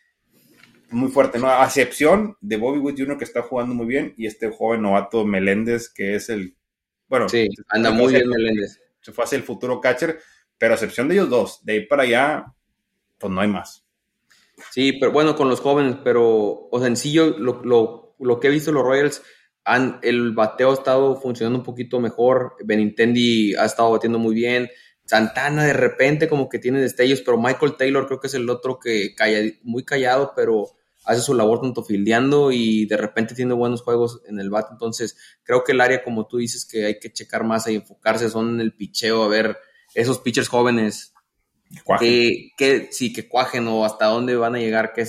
[0.90, 1.48] muy fuerte, ¿no?
[1.48, 3.18] A excepción de Bobby Wood Jr.
[3.18, 6.56] que está jugando muy bien y este joven novato Meléndez que es el,
[7.08, 8.80] bueno, sí, anda muy bien Meléndez.
[9.00, 10.18] Se fue hacia el futuro catcher,
[10.58, 12.54] pero a excepción de ellos dos, de ahí para allá,
[13.18, 13.84] pues no hay más.
[14.70, 16.90] Sí, pero bueno, con los jóvenes, pero, o sea,
[17.38, 19.22] lo, lo, lo que he visto los Royals,
[20.02, 24.70] el bateo ha estado funcionando un poquito mejor, Benintendi ha estado batiendo muy bien,
[25.04, 28.78] Santana de repente como que tiene destellos, pero Michael Taylor creo que es el otro
[28.78, 29.14] que
[29.62, 30.70] muy callado, pero
[31.04, 34.66] hace su labor tanto fildeando y de repente tiene buenos juegos en el bat.
[34.72, 38.28] Entonces, creo que el área, como tú dices, que hay que checar más y enfocarse
[38.28, 39.56] son en el picheo, a ver
[39.96, 41.12] esos pitchers jóvenes
[41.98, 45.04] que, que, sí, que cuajen o hasta dónde van a llegar, que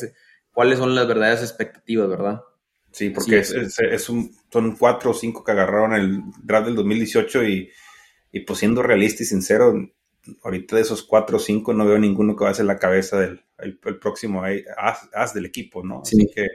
[0.52, 2.42] cuáles son las verdaderas expectativas, ¿verdad?
[2.92, 7.70] Sí, porque es, un, son cuatro o cinco que agarraron el draft del 2018 y,
[8.32, 9.74] y pues siendo realista y sincero,
[10.44, 13.20] ahorita de esos cuatro o cinco no veo ninguno que va a ser la cabeza
[13.20, 14.44] del el, próximo
[15.14, 16.02] as, del equipo, ¿no?
[16.02, 16.48] Así que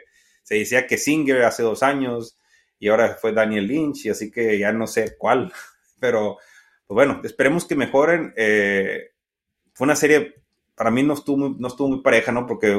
[0.42, 2.38] se decía que Singer hace dos años
[2.78, 5.52] y ahora fue Daniel Lynch y así que ya no sé cuál,
[6.00, 6.38] pero
[6.86, 8.32] pues bueno, esperemos que mejoren.
[8.36, 9.12] Eh,
[9.72, 10.34] fue una serie,
[10.74, 12.46] para mí no estuvo, muy, no estuvo muy pareja, ¿no?
[12.46, 12.72] Porque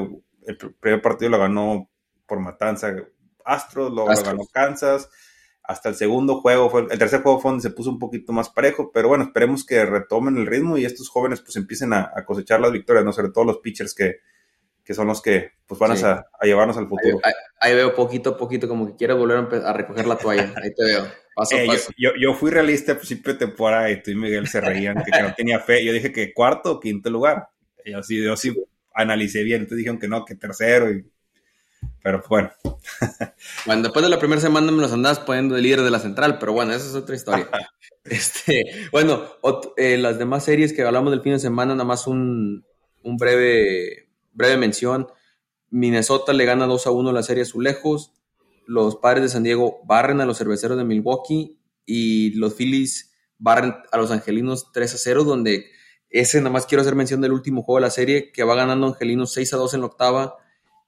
[0.45, 1.89] el primer partido lo ganó
[2.25, 2.93] por matanza
[3.45, 5.09] Astros, luego ganó Kansas.
[5.63, 8.49] Hasta el segundo juego, fue, el tercer juego fue donde se puso un poquito más
[8.49, 12.59] parejo, pero bueno, esperemos que retomen el ritmo y estos jóvenes pues empiecen a, cosechar
[12.59, 13.13] las victorias, ¿no?
[13.13, 14.17] Sobre todo los pitchers que,
[14.91, 17.19] son los que pues van a, llevarnos al futuro.
[17.59, 20.53] Ahí, veo poquito a poquito como que quiero volver a, recoger la toalla.
[20.61, 21.07] Ahí te veo.
[21.35, 21.91] Paso eh, paso.
[21.97, 25.33] Yo, fui realista al principio de temporada y tú y Miguel se reían que, no
[25.33, 25.85] tenía fe.
[25.85, 27.47] Yo dije que cuarto o quinto lugar.
[27.85, 28.53] yo sí, yo sí
[28.93, 29.61] analicé bien.
[29.61, 30.91] Entonces dijeron que no, que tercero.
[30.91, 31.05] Y
[32.01, 32.51] pero bueno.
[33.65, 36.37] bueno, después de la primera semana me los andabas poniendo de líder de la central,
[36.37, 37.47] pero bueno, esa es otra historia.
[38.03, 39.23] este, bueno,
[39.77, 42.65] eh, las demás series que hablamos del fin de semana, nada más un,
[43.03, 45.07] breve, breve mención.
[45.69, 48.13] Minnesota le gana 2 a 1 la serie Azulejos.
[48.65, 53.75] Los padres de San Diego barren a los cerveceros de Milwaukee y los Phillies barren
[53.91, 55.65] a los angelinos 3 a 0, donde
[56.09, 58.87] ese nada más quiero hacer mención del último juego de la serie, que va ganando
[58.87, 60.37] angelinos 6 a 2 en la octava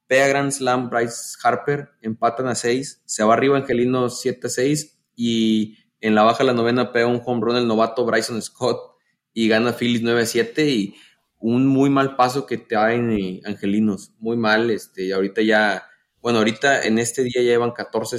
[0.08, 6.16] pega Grand Slam Bryce Harper, empatan a 6, se va arriba Angelino 7-6 y en
[6.16, 8.96] la baja de la novena pega un home run el novato Bryson Scott
[9.34, 10.96] y gana Phillies 9-7 y
[11.40, 15.86] un muy mal paso que traen eh, Angelinos, muy mal, este, y ahorita ya,
[16.22, 18.18] bueno, ahorita en este día ya llevan 14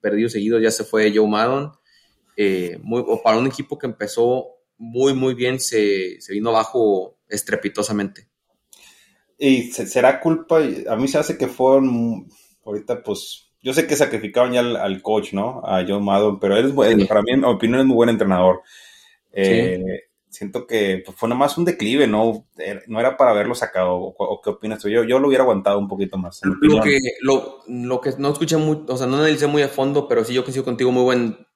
[0.00, 1.72] perdidos seguidos, ya se fue Joe Maddon,
[2.36, 4.48] eh, muy, o para un equipo que empezó
[4.78, 8.28] muy, muy bien, se, se vino abajo estrepitosamente.
[9.38, 12.26] Y será culpa, a mí se hace que fueron,
[12.64, 15.60] ahorita pues, yo sé que sacrificaban ya al, coach, ¿no?
[15.64, 18.62] A John Madden, pero él es, para mí, en mi opinión, es muy buen entrenador.
[19.32, 20.05] Eh,
[20.36, 22.46] siento que pues, fue nomás un declive, ¿no?
[22.86, 23.96] No era para haberlo sacado.
[23.96, 24.88] ¿O, qué opinas tú?
[24.88, 26.40] Yo, yo lo hubiera aguantado un poquito más.
[26.42, 30.24] Lo que, lo, que no escuché muy, o sea, no analicé muy a fondo, pero
[30.24, 31.46] sí yo coincido contigo, muy buen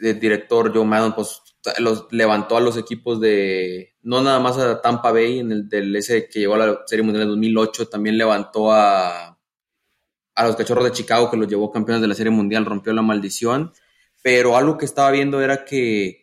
[0.00, 1.42] eh, director Joe Madden, pues
[1.78, 5.94] los levantó a los equipos de, no nada más a Tampa Bay, en el del
[5.94, 9.38] ese que llegó a la Serie Mundial en 2008, también levantó a,
[10.34, 13.02] a los Cachorros de Chicago, que los llevó campeones de la Serie Mundial, rompió la
[13.02, 13.72] maldición,
[14.22, 16.19] pero algo que estaba viendo era que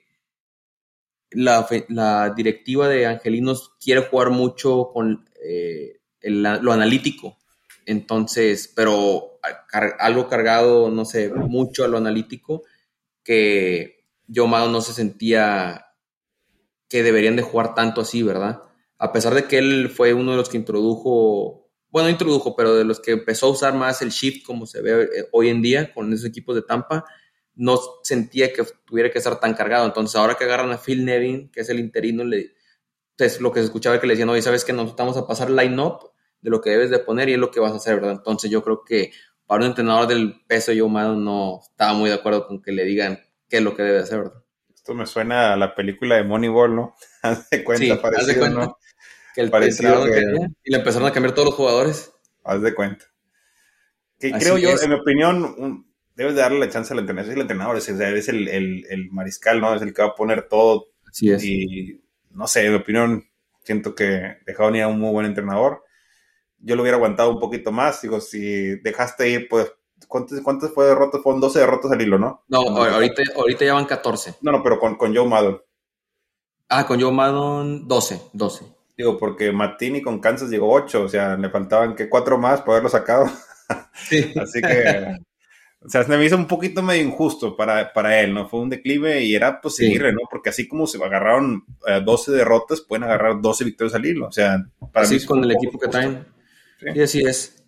[1.32, 7.38] la, directiva de Angelinos quiere jugar mucho con eh, lo analítico.
[7.86, 9.40] Entonces, pero
[10.00, 12.64] algo cargado, no sé, mucho a lo analítico,
[13.24, 15.86] que yo no se sentía
[16.90, 18.62] que deberían de jugar tanto así, ¿verdad?
[18.98, 22.84] A pesar de que él fue uno de los que introdujo, bueno, introdujo, pero de
[22.84, 25.94] los que empezó a usar más el shift como se ve eh, hoy en día
[25.94, 27.06] con esos equipos de Tampa,
[27.58, 29.86] no sentía que tuviera que estar tan cargado.
[29.86, 32.54] Entonces, ahora que agarran a Phil Nevin, que es el interino, le,
[33.18, 35.50] pues, lo que se escuchaba que le decían, oye, ¿sabes que Nos estamos a pasar
[35.50, 38.12] line-up de lo que debes de poner y es lo que vas a hacer, ¿verdad?
[38.12, 39.12] Entonces, yo creo que
[39.48, 42.84] para un entrenador del peso yo humano no estaba muy de acuerdo con que le
[42.84, 44.44] digan qué es lo que debe hacer, ¿verdad?
[44.74, 46.96] Esto me suena a la película de Moneyball, ¿no?
[47.24, 48.78] Haz de cuenta, sí, haz de cuenta
[49.34, 50.10] Que el entrenador
[50.64, 52.14] y le empezaron a cambiar todos los jugadores.
[52.44, 53.06] Haz de cuenta.
[54.20, 55.87] Que creo yo, en mi opinión,
[56.18, 57.30] debes de darle la chance al entrenador.
[57.30, 59.74] Es el entrenador, es, es el, el, mariscal, ¿no?
[59.74, 60.88] Es el que va a poner todo.
[61.08, 61.44] Así es.
[61.44, 62.02] Y
[62.32, 63.30] no sé, en mi opinión,
[63.64, 65.84] siento que dejaron ir a un muy buen entrenador.
[66.58, 68.02] Yo lo hubiera aguantado un poquito más.
[68.02, 69.72] Digo, si dejaste ir, pues,
[70.08, 71.22] ¿cuántos, cuántos fue derrotas?
[71.22, 72.44] Fueron 12 derrotas al hilo, ¿no?
[72.48, 74.38] No, ahorita, ahorita ya van 14.
[74.42, 75.62] No, no, pero con, con Joe Maddon.
[76.68, 78.66] Ah, con Joe Maddon, 12, 12.
[78.98, 82.72] Digo, porque Matini con Kansas llegó 8, o sea, le faltaban que cuatro más para
[82.74, 83.28] haberlo sacado.
[83.94, 84.34] Sí.
[84.42, 85.18] Así que
[85.88, 88.50] o sea, se me hizo un poquito medio injusto para, para él, ¿no?
[88.50, 90.20] Fue un declive y era pues seguirle, ¿no?
[90.30, 91.64] Porque así como se agarraron
[92.04, 94.28] 12 eh, derrotas, pueden agarrar 12 victorias al hilo.
[94.28, 96.28] O sea, para así mí es con el equipo que traen.
[96.94, 97.00] Sí.
[97.00, 97.64] así es.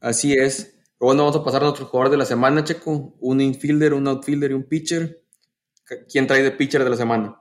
[0.00, 0.74] Así es.
[0.98, 3.16] Pero bueno, vamos a pasar a nuestro jugador de la semana, Checo.
[3.20, 5.22] Un infielder, un outfielder y un pitcher.
[6.10, 7.40] ¿Quién trae de pitcher de la semana?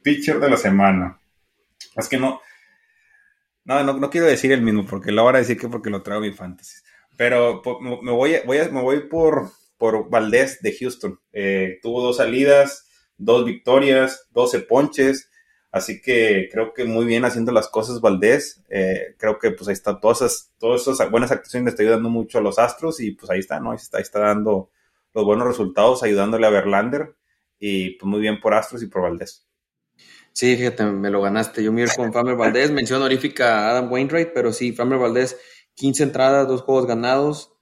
[0.00, 1.20] Pitcher de la semana.
[1.96, 2.40] Es que no.
[3.64, 6.02] No, no, no quiero decir el mismo, porque lo van a decir que porque lo
[6.02, 6.76] traigo mi fantasy.
[7.20, 7.60] Pero
[8.00, 11.20] me voy, voy me voy por, por Valdés de Houston.
[11.34, 15.30] Eh, tuvo dos salidas, dos victorias, 12 ponches.
[15.70, 18.62] Así que creo que muy bien haciendo las cosas Valdés.
[18.70, 22.08] Eh, creo que pues ahí está, todas esas, todas esas buenas actuaciones le está ayudando
[22.08, 23.72] mucho a los Astros y pues ahí está, ¿no?
[23.72, 24.70] Ahí está, ahí está dando
[25.12, 27.16] los buenos resultados, ayudándole a Verlander.
[27.58, 29.46] Y pues muy bien por Astros y por Valdés.
[30.32, 31.62] Sí, fíjate, me lo ganaste.
[31.62, 35.36] Yo miro con Famer Valdés, mención honorífica a Adam Wainwright, pero sí, Famer Valdés
[35.80, 37.54] 15 entradas, dos juegos ganados,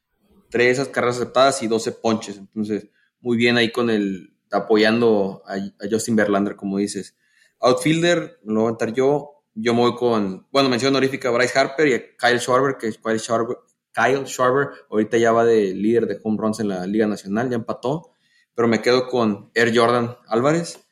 [0.51, 2.37] 3 esas carreras aceptadas y 12 ponches.
[2.37, 2.89] Entonces,
[3.21, 5.57] muy bien ahí con el apoyando a,
[5.89, 7.17] Justin Verlander, como dices.
[7.61, 9.45] Outfielder, lo voy a entrar yo.
[9.55, 12.91] Yo me voy con, bueno, mención honorífica a Bryce Harper y a Kyle Schwarber, que
[12.91, 13.57] Kyle Schwarber,
[13.93, 17.55] Kyle Schwarber ahorita ya va de líder de home runs en la Liga Nacional, ya
[17.55, 18.11] empató.
[18.57, 20.85] Pero me quedo con Air Jordan Álvarez.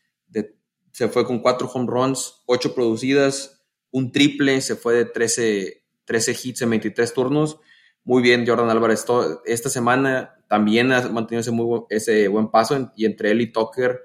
[0.92, 6.36] se fue con 4 home runs, 8 producidas, un triple, se fue de 13 13
[6.42, 7.60] hits en 23 turnos.
[8.04, 9.04] Muy bien, Jordan Álvarez.
[9.44, 14.00] esta semana también ha mantenido ese, buen paso y entre él y Tucker,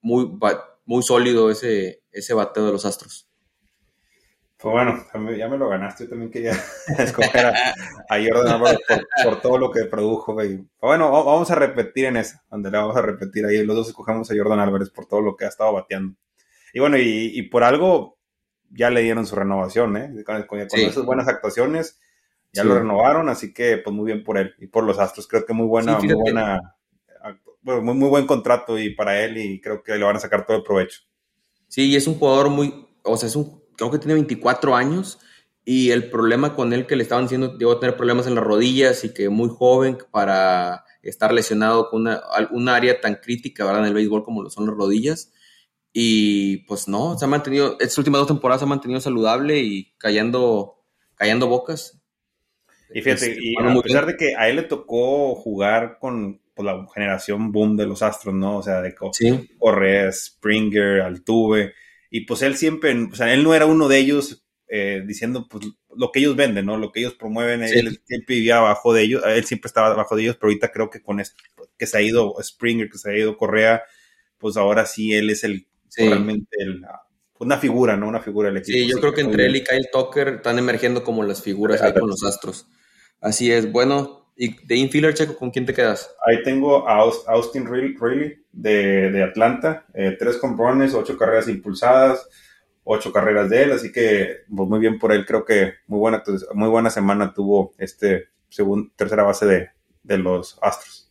[0.00, 2.00] muy, sólido ese,
[2.34, 3.28] bateo de los Astros.
[4.56, 5.04] Pues bueno,
[5.36, 6.04] ya me lo ganaste.
[6.04, 6.52] Yo también quería
[6.98, 7.54] escoger a,
[8.08, 8.80] Jordan Álvarez
[9.22, 10.34] por, todo lo que produjo.
[10.34, 13.62] Pues bueno, vamos a repetir en esa, donde le vamos a repetir ahí.
[13.64, 16.16] Los dos escogemos a Jordan Álvarez por todo lo que ha estado bateando.
[16.72, 18.17] Y bueno, y por algo
[18.70, 20.24] ya le dieron su renovación, ¿eh?
[20.46, 21.98] Con, esas buenas actuaciones,
[22.52, 25.28] ya lo renovaron, así que pues muy bien por él y por los Astros.
[25.28, 26.76] Creo que muy buena, muy buena,
[27.62, 30.58] muy, muy buen contrato y para él y creo que le van a sacar todo
[30.58, 31.00] el provecho.
[31.68, 35.18] Sí, y es un jugador muy, o sea, es un, creo que tiene 24 años
[35.64, 38.44] y el problema con él que le estaban diciendo, llegó a tener problemas en las
[38.44, 43.82] rodillas y que muy joven para estar lesionado con una, un área tan crítica, ¿verdad?
[43.82, 45.32] En el béisbol como lo son las rodillas
[45.92, 49.94] y pues no, se ha mantenido, estas últimas dos temporadas se ha mantenido saludable y
[49.98, 52.00] callando, callando bocas.
[52.94, 56.66] Y fíjate, este, y a pesar de que a él le tocó jugar con pues,
[56.66, 58.58] la generación boom de los Astros, ¿no?
[58.58, 59.50] O sea, de sí.
[59.58, 61.74] Correa, Springer, Altuve,
[62.10, 65.66] y pues él siempre, o sea, él no era uno de ellos eh, diciendo pues
[65.96, 66.76] lo que ellos venden, ¿no?
[66.76, 70.22] Lo que ellos promueven, él siempre vivía abajo de ellos, él siempre estaba abajo de
[70.22, 71.42] ellos, pero ahorita creo que con esto,
[71.76, 73.82] que se ha ido Springer, que se ha ido Correa,
[74.38, 75.66] pues ahora sí él es el
[76.06, 76.82] realmente el,
[77.40, 78.08] una figura, ¿no?
[78.08, 78.78] Una figura del equipo.
[78.78, 81.92] Sí, yo creo que entre él y Kyle Tucker están emergiendo como las figuras ahí
[81.92, 82.68] con los Astros.
[83.20, 86.14] Así es, bueno, y de infielder, Checo, ¿con quién te quedas?
[86.24, 92.28] Ahí tengo a Austin Riley de, de Atlanta, eh, tres comprones, ocho carreras impulsadas,
[92.84, 96.22] ocho carreras de él, así que pues, muy bien por él, creo que muy buena,
[96.54, 99.70] muy buena semana tuvo este segundo, tercera base de,
[100.04, 101.07] de los Astros.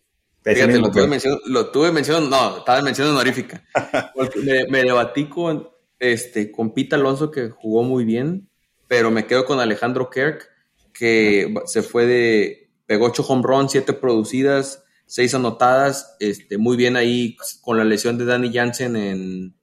[0.53, 3.63] Fíjate, lo tuve, mención, lo tuve mención, no, estaba en mención honorífica.
[4.43, 8.49] me, me, debatí con, este, con Pete Alonso, que jugó muy bien,
[8.87, 10.49] pero me quedo con Alejandro Kirk,
[10.93, 16.95] que se fue de, pegó 8 home runs, 7 producidas, 6 anotadas, este, muy bien
[16.95, 19.55] ahí con la lesión de Danny Jansen en,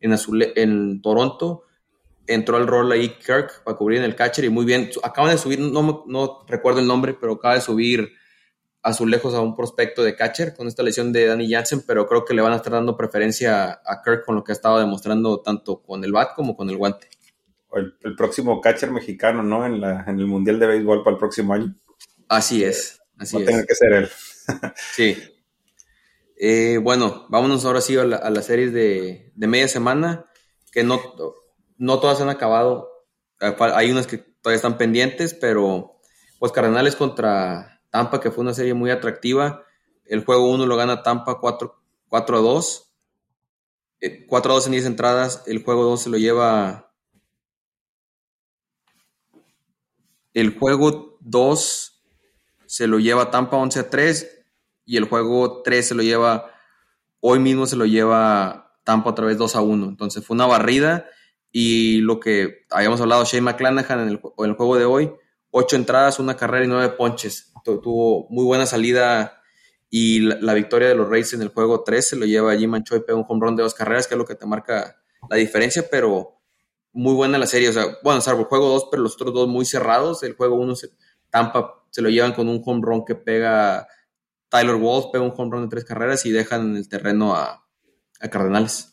[0.00, 0.16] en,
[0.56, 1.64] en Toronto.
[2.26, 4.90] Entró al rol ahí Kirk para cubrir en el catcher y muy bien.
[5.02, 8.12] Acaban de subir, no, no recuerdo el nombre, pero acaba de subir
[8.82, 12.34] azulejos a un prospecto de catcher con esta lesión de Danny Jansen, pero creo que
[12.34, 15.82] le van a estar dando preferencia a Kirk con lo que ha estado demostrando tanto
[15.82, 17.08] con el bat como con el guante.
[17.74, 19.64] El, próximo catcher mexicano, ¿no?
[19.64, 21.74] En, la, en el Mundial de Béisbol para el próximo año.
[22.28, 24.08] Así es, así Va a tener que ser él.
[24.94, 25.16] sí.
[26.36, 30.26] Eh, bueno, vámonos ahora sí a, las series de, de, media semana,
[30.70, 31.00] que no,
[31.78, 32.90] no todas han acabado.
[33.38, 36.00] Hay unas que todavía están pendientes, pero
[36.38, 39.66] pues Cardenales contra Tampa, que fue una serie muy atractiva.
[40.06, 41.78] El juego 1 lo gana Tampa 4,
[42.10, 42.92] a 2.
[44.28, 45.42] 4 a 2 en 10 entradas.
[45.46, 46.90] El juego 2 se lo lleva.
[50.32, 52.02] El juego 2
[52.64, 54.44] se lo lleva Tampa 11 a 3.
[54.86, 56.50] Y el juego 3 se lo lleva.
[57.20, 59.86] Hoy mismo se lo lleva Tampa otra vez 2 a 1.
[59.86, 61.10] Entonces fue una barrida.
[61.50, 65.12] Y lo que habíamos hablado, Shane McClanahan en el, en el juego de hoy,
[65.52, 69.40] 8 entradas, una carrera y 9 ponches tuvo muy buena salida
[69.90, 73.04] y la, victoria de los Rays en el juego 3 se lo lleva Jim Manchoy,
[73.04, 74.96] pega un home run de dos carreras, que es lo que te marca
[75.28, 76.40] la diferencia, pero
[76.92, 77.68] muy buena la serie.
[77.68, 80.22] O sea, bueno, salvo el juego 2, pero los otros dos muy cerrados.
[80.22, 80.74] El juego 1,
[81.28, 83.86] Tampa se lo llevan con un home run que pega
[84.48, 87.66] Tyler Walls, pega un home run de tres carreras y dejan en el terreno a,
[88.18, 88.91] a Cardenales.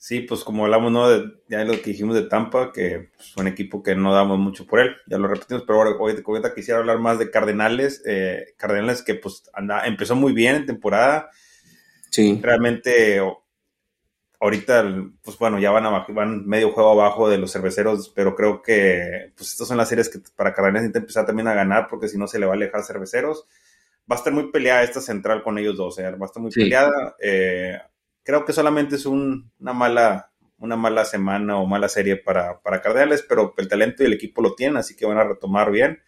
[0.00, 1.10] Sí, pues como hablamos, ¿no?
[1.10, 4.38] De, ya lo que dijimos de Tampa, que es pues, un equipo que no damos
[4.38, 8.54] mucho por él, ya lo repetimos, pero ahora ahorita quisiera hablar más de Cardenales, eh,
[8.56, 11.30] Cardenales que pues anda, empezó muy bien en temporada.
[12.10, 12.38] Sí.
[12.40, 13.20] Realmente,
[14.38, 14.84] ahorita,
[15.20, 19.32] pues bueno, ya van, a, van medio juego abajo de los cerveceros, pero creo que
[19.36, 22.16] pues estas son las series que para Cardenales necesita empezar también a ganar, porque si
[22.16, 23.46] no se le va a alejar cerveceros.
[24.10, 26.10] Va a estar muy peleada esta central con ellos dos, ¿eh?
[26.12, 27.16] va a estar muy peleada.
[27.20, 27.78] Eh,
[28.28, 33.24] creo que solamente es una, mala, una mala semana o mala serie para, para Cardenales,
[33.26, 36.02] pero el talento y el equipo lo tienen, así que van a retomar bien.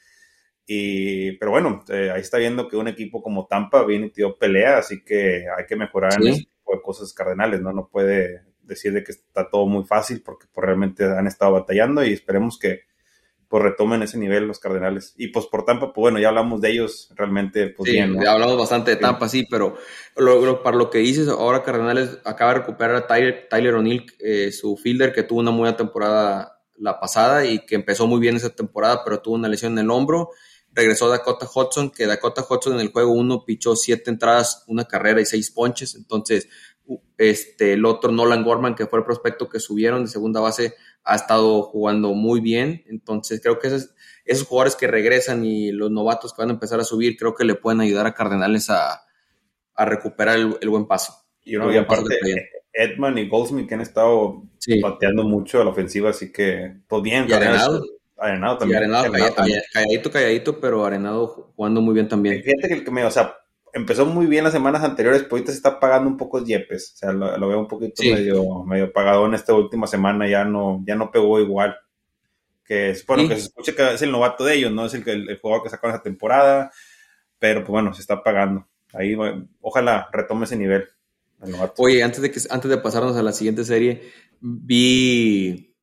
[0.67, 4.37] Y, pero bueno, eh, ahí está viendo que un equipo como Tampa viene y dio
[4.37, 7.73] pelea, así que hay que mejorar en ese tipo de cosas Cardenales, ¿no?
[7.73, 12.05] No puede decir de que está todo muy fácil porque pues, realmente han estado batallando
[12.05, 12.83] y esperemos que,
[13.51, 15.13] pues retomen ese nivel los Cardenales.
[15.19, 17.67] Y pues por Tampa, pues bueno, ya hablamos de ellos realmente.
[17.67, 19.77] Pues, sí, ya hablamos bastante de Tampa, sí, pero
[20.63, 24.77] para lo que dices, ahora Cardenales acaba de recuperar a Tyler, Tyler O'Neill, eh, su
[24.77, 29.03] fielder, que tuvo una buena temporada la pasada y que empezó muy bien esa temporada,
[29.05, 30.31] pero tuvo una lesión en el hombro.
[30.73, 35.21] Regresó Dakota Hudson, que Dakota Hudson en el juego uno pichó siete entradas, una carrera
[35.21, 35.97] y seis ponches.
[35.97, 36.49] Entonces,
[37.19, 41.17] este, el otro Nolan Gorman, que fue el prospecto que subieron de segunda base, ha
[41.17, 42.85] estado jugando muy bien.
[42.89, 46.81] Entonces, creo que esos, esos jugadores que regresan y los novatos que van a empezar
[46.81, 49.03] a subir, creo que le pueden ayudar a Cardenales a,
[49.75, 51.15] a recuperar el, buen paso.
[51.43, 52.19] Y, uno, aparte,
[52.73, 54.43] Edman y Goldsmith que han estado
[54.81, 57.27] pateando mucho a la ofensiva, así que, pues bien.
[57.29, 57.83] Y Arenado.
[58.17, 58.79] Arenado también.
[58.79, 59.11] Arenado,
[59.73, 62.43] calladito, calladito, pero Arenado jugando muy bien también.
[62.43, 63.35] Fíjate que o sea,
[63.73, 66.93] empezó muy bien las semanas anteriores, pero ahorita se está pagando un poco yepes.
[66.95, 70.83] O sea, lo, veo un poquito medio, medio pagado en esta última semana, ya no,
[70.87, 71.77] ya no pegó igual.
[72.65, 74.87] Que es, bueno, que se escuche que es el novato de ellos, ¿no?
[74.87, 76.71] Es el, el, jugador que sacó en esa temporada,
[77.39, 78.69] pero pues bueno, se está pagando.
[78.93, 79.17] Ahí,
[79.61, 80.89] ojalá retome ese nivel.
[81.79, 85.75] Oye, antes de, que, antes de pasarnos a la siguiente serie, vi,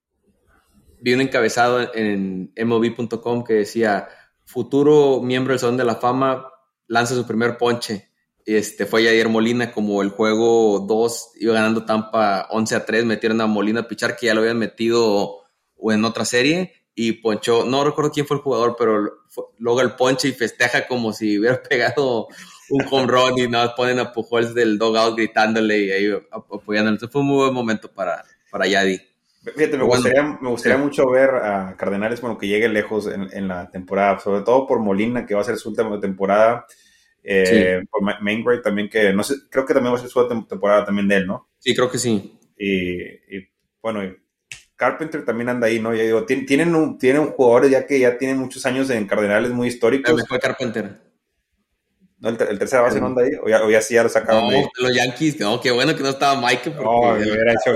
[1.02, 4.08] vi un encabezado en MLB.com que decía,
[4.46, 6.48] futuro miembro del Salón de la Fama
[6.88, 8.10] lanza su primer ponche.
[8.46, 13.42] Este, fue Jair Molina, como el juego 2 iba ganando Tampa 11 a 3, metieron
[13.42, 15.44] a Molina a pichar, que ya lo habían metido
[15.78, 19.20] en otra serie, y ponchó, no recuerdo quién fue el jugador, pero
[19.60, 22.28] luego el ponche y festeja como si hubiera pegado
[22.70, 26.98] un home run y nada, ponen a Pujols del dogout gritándole y ahí apoyándole.
[27.08, 29.00] Fue un muy buen momento para, para Yadi.
[29.56, 33.70] Fíjate, me gustaría, me gustaría mucho ver a Cardenales, bueno, que llegue lejos en, la
[33.70, 36.66] temporada, sobre todo por Molina, que va a ser su última temporada.
[37.24, 40.86] Eh, por también, que no sé, creo que también va a ser su última temporada
[40.86, 41.50] también de él, ¿no?
[41.60, 42.40] Sí, creo que sí.
[42.58, 43.48] Y,
[43.82, 44.02] bueno,
[44.76, 45.94] Carpenter también anda ahí, ¿no?
[45.94, 49.52] Ya digo, tienen un, tienen un jugador ya que ya tiene muchos años en Cardenales
[49.52, 50.24] muy históricos.
[50.28, 51.08] fue Carpenter.
[52.20, 53.32] ¿No, el, el tercera base no anda ahí?
[53.44, 54.66] ¿O ya, o ya sí ya lo sacaron no, de ahí?
[54.80, 56.72] los Yankees, no, qué bueno que no estaba Mike.
[56.72, 57.74] Porque me hubiera hecho.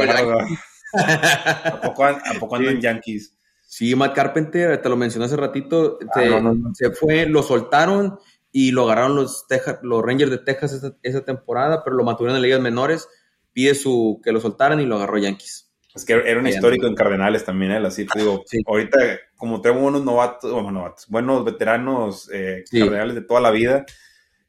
[0.94, 3.38] ¿A poco, a poco andan Yankees?
[3.66, 6.76] Sí, Matt Carpenter, te lo mencioné hace ratito, Ah, se, no, no, no.
[6.76, 8.20] se fue, lo soltaron
[8.52, 12.36] y lo agarraron los, Teja- los Rangers de Texas esa, esa temporada, pero lo mantuvieron
[12.36, 13.08] en ligas menores,
[13.54, 15.70] pide su que lo soltaran y lo agarró Yankees.
[15.96, 16.56] Es que era un Bien.
[16.56, 18.44] histórico en Cardenales también, él, así te digo.
[18.46, 18.62] Sí.
[18.66, 18.98] Ahorita,
[19.38, 22.80] como tengo buenos novatos, bueno, novatos, buenos veteranos eh, Sí.
[22.80, 23.86] Cardenales de toda la vida,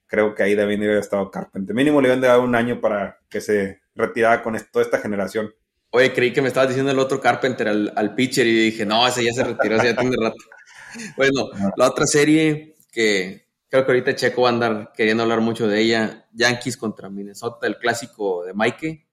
[0.09, 1.75] creo que ahí también debe haber estado Carpenter.
[1.75, 5.53] Mínimo le habían dar un año para que se retirara con esto- toda esta generación.
[5.95, 9.07] Oye, creí que me estabas diciendo el otro Carpenter al, al pitcher y dije, no,
[9.07, 10.37] ese ya se retiró, ese ya tiene rato.
[11.17, 15.67] Bueno, la otra serie que creo que ahorita Checo va a andar queriendo hablar mucho
[15.67, 19.07] de ella, Yankees contra Minnesota, el clásico de Mike.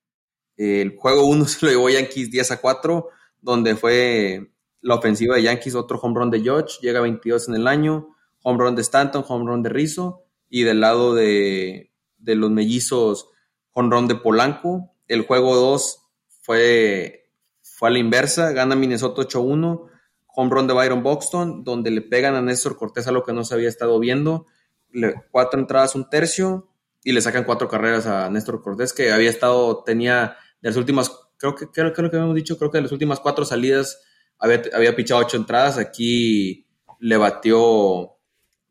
[0.57, 3.09] El juego 1 se lo llevó Yankees 10 a 4,
[3.39, 4.51] donde fue
[4.81, 8.15] la ofensiva de Yankees, otro home run de George, llega a 22 en el año,
[8.43, 13.29] home run de Stanton, home run de Rizzo, y del lado de, de los mellizos,
[13.71, 14.93] home run de Polanco.
[15.07, 16.08] El juego 2
[16.49, 17.29] fue,
[17.61, 19.87] fue a la inversa, gana Minnesota 8-1,
[20.25, 23.43] home run de Byron Buxton, donde le pegan a Néstor Cortés a lo que no
[23.43, 24.47] se había estado viendo,
[24.89, 26.71] le- cuatro entradas, un tercio,
[27.03, 31.11] y le sacan cuatro carreras a Néstor Cortés, que había estado, tenía de las últimas,
[31.37, 34.01] creo que, creo, creo que habíamos dicho, creo que de las últimas cuatro salidas
[34.39, 36.65] había, había pichado ocho entradas, aquí
[36.99, 38.17] le batió,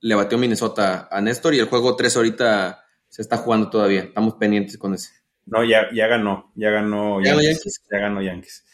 [0.01, 4.35] le batió Minnesota a Néstor, y el juego 3 ahorita se está jugando todavía, estamos
[4.35, 5.11] pendientes con ese.
[5.51, 7.83] No, ya, ya ganó, ya ganó ¿Ya Yankees, Yankees?
[7.91, 8.65] Ya ganó Yankees.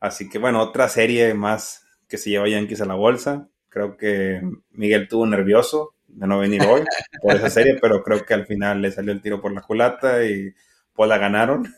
[0.00, 3.48] Así que bueno, otra serie más que se lleva Yankees a la bolsa.
[3.68, 6.82] Creo que Miguel tuvo nervioso de no venir hoy
[7.22, 10.24] por esa serie, pero creo que al final le salió el tiro por la culata
[10.24, 10.54] y
[10.92, 11.72] pues la ganaron.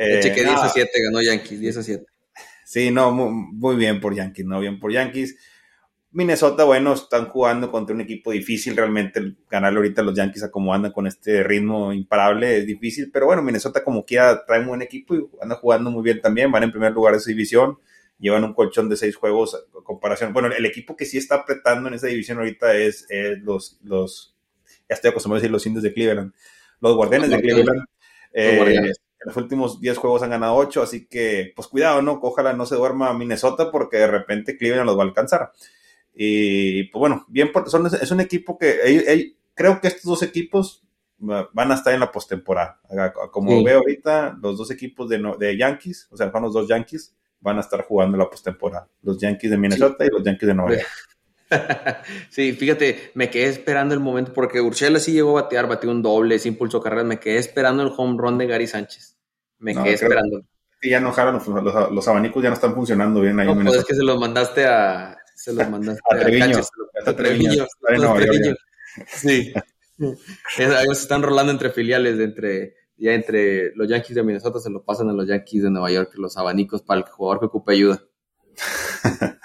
[0.00, 2.06] Eh, Cheque 10 no, a 7, ganó Yankees, 10 a 7.
[2.64, 5.36] Sí, no, muy, muy bien por Yankees, no bien por Yankees.
[6.10, 10.50] Minnesota, bueno, están jugando contra un equipo difícil, realmente ganarle ahorita a los Yankees a
[10.50, 14.68] como andan con este ritmo imparable es difícil, pero bueno, Minnesota como quiera trae un
[14.68, 17.78] buen equipo y anda jugando muy bien también, van en primer lugar de su división,
[18.18, 20.32] llevan un colchón de seis juegos a comparación.
[20.32, 24.34] Bueno, el equipo que sí está apretando en esa división ahorita es, es los, los,
[24.88, 26.32] ya estoy acostumbrado a decir los indios de Cleveland,
[26.80, 27.40] los guardianes de.
[27.40, 27.80] Cleveland.
[27.80, 27.86] Los
[28.32, 29.00] Eh, Guardianes.
[29.20, 32.18] en los últimos 10 juegos han ganado 8, así que pues cuidado, ¿no?
[32.22, 35.52] Ojalá no se duerma Minnesota porque de repente Cleveland los va a alcanzar.
[36.20, 40.82] Y pues bueno, bien, por- son, es un equipo que creo que estos dos equipos
[41.22, 42.80] va- van a estar en la postemporada.
[43.30, 43.64] Como Sí.
[43.64, 47.58] veo ahorita, los dos equipos de, de Yankees, o sea, van los dos Yankees, van
[47.58, 48.88] a estar jugando la postemporada.
[49.02, 50.86] Los Yankees de Minnesota y los Yankees de Nueva York.
[52.30, 56.02] sí, fíjate, me quedé esperando el momento, porque Urshela sí llegó a batear, batió un
[56.02, 59.16] doble, sí impulsó carreras, me quedé esperando el home run de Gary Sánchez.
[59.58, 60.42] Me No, quedé esperando.
[60.82, 63.64] Ya no jalan, los, los- los abanicos ya no están funcionando bien ahí No, en
[63.64, 65.16] pues es que se los mandaste a.
[65.38, 66.58] Se los mandaste A Treviño.
[67.06, 68.56] A Treviño.
[69.06, 69.52] Sí.
[70.58, 74.84] Ellos están rolando entre filiales, de entre, ya entre los Yankees de Minnesota se lo
[74.84, 78.02] pasan a los Yankees de Nueva York, los abanicos para el jugador que ocupe ayuda.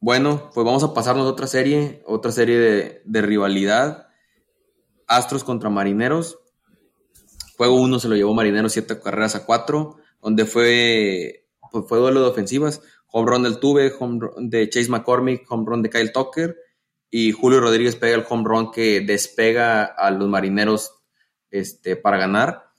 [0.00, 4.06] Bueno, pues vamos a pasarnos a otra serie, otra serie de, de rivalidad.
[5.08, 6.38] Astros contra Marineros.
[7.56, 12.20] Juego 1 se lo llevó Marineros 7 carreras a 4, donde fue, pues fue duelo
[12.20, 12.80] de ofensivas.
[13.12, 16.56] Home run del Tuve, home run de Chase McCormick, home run de Kyle Tucker
[17.10, 20.92] y Julio Rodríguez pega el home run que despega a los Marineros
[21.50, 22.72] este, para ganar.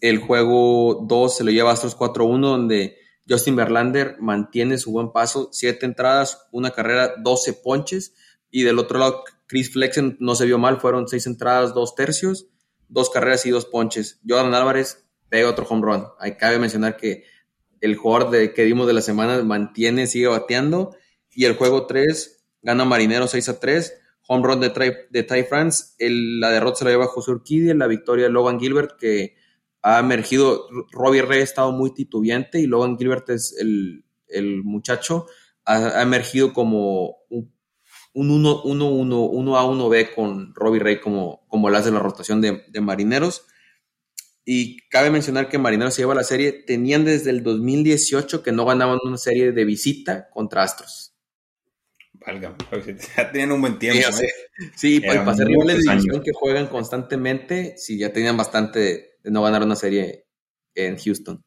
[0.00, 2.96] El juego 2 se lo lleva Astros 4-1, donde
[3.28, 8.14] Justin Verlander mantiene su buen paso, 7 entradas, una carrera, 12 ponches.
[8.50, 12.46] Y del otro lado, Chris Flexen no se vio mal, fueron 6 entradas, 2 tercios,
[12.88, 14.20] 2 carreras y 2 ponches.
[14.26, 16.06] Jordan Álvarez pega otro home run.
[16.18, 17.24] Ahí cabe mencionar que
[17.84, 20.96] el jugador de, que dimos de la semana mantiene, sigue bateando.
[21.30, 24.00] Y el juego 3 gana Marinero 6 a 3.
[24.26, 25.94] Home run de, Ty, de Ty France.
[25.98, 27.74] El, la derrota se la lleva José Urquidi.
[27.74, 29.34] La victoria de Logan Gilbert, que
[29.82, 30.66] ha emergido.
[30.92, 35.26] Robbie Ray ha estado muy titubeante y Logan Gilbert es el, el muchacho.
[35.66, 37.54] Ha, ha, emergido como un,
[38.14, 41.90] un 1, 1, 1, 1 A 1 B con Robbie Ray como, como el hace
[41.90, 43.46] la rotación de, de Marineros.
[44.44, 46.52] Y cabe mencionar que Marineros se lleva la serie.
[46.52, 51.14] Tenían desde el 2018 que no ganaban una serie de visita contra Astros.
[52.26, 52.56] Válgame,
[53.16, 54.12] ya tenían un buen tiempo.
[54.12, 54.30] Sí, ¿eh?
[54.76, 59.42] sí para hacer rivales de división que juegan constantemente, sí, ya tenían bastante de, no
[59.42, 60.26] ganar una serie
[60.74, 61.44] en Houston.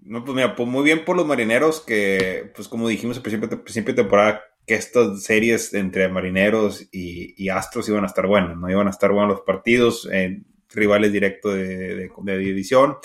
[0.00, 3.62] No, pues mira, pues muy bien por los marineros que, pues como dijimos al principio,
[3.62, 8.56] principio de temporada, que estas series entre marineros y, y, Astros iban a estar buenas,
[8.56, 8.70] ¿no?
[8.70, 10.42] Iban a estar buenos los partidos, eh,
[10.74, 12.96] rivales directos de, de, división.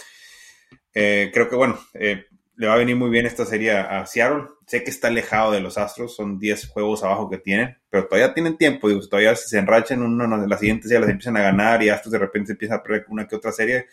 [0.93, 2.25] Eh, creo que, bueno, eh,
[2.57, 4.45] le va a venir muy bien esta serie a Seattle.
[4.65, 8.33] Sé que está alejado de los Astros, son 10 juegos abajo que tienen, pero todavía
[8.33, 8.89] tienen tiempo.
[8.89, 11.89] Digo, todavía si se enrachan una de las siguientes ya las empiezan a ganar y
[11.89, 13.85] Astros de repente empiezan a perder una que otra serie,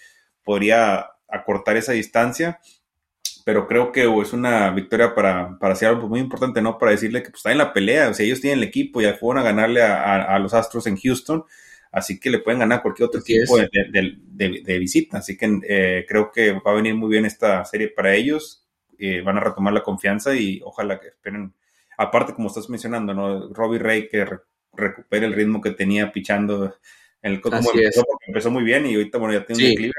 [0.42, 2.58] podría acortar esa distancia.
[3.44, 6.78] Pero creo que es una victoria para, para Seattle pues, muy importante, ¿no?
[6.78, 8.08] Para decirle que pues, está en la pelea.
[8.08, 10.96] O sea, ellos tienen el equipo, ya fueron a ganarle a, a los Astros en
[10.96, 11.44] Houston
[11.94, 15.18] así que le pueden ganar cualquier otro tipo de, visita.
[15.18, 18.66] Así que eh, creo que va a venir muy bien esta serie para ellos.
[18.98, 21.54] Eh, van a retomar la confianza y ojalá que esperen.
[21.96, 23.48] Aparte, como estás mencionando, ¿no?
[23.52, 24.26] Robbie Ray que
[24.72, 26.76] recupere el ritmo que tenía pichando
[27.22, 29.92] en el como empezó, porque empezó muy bien y ahorita bueno ya tiene un declive.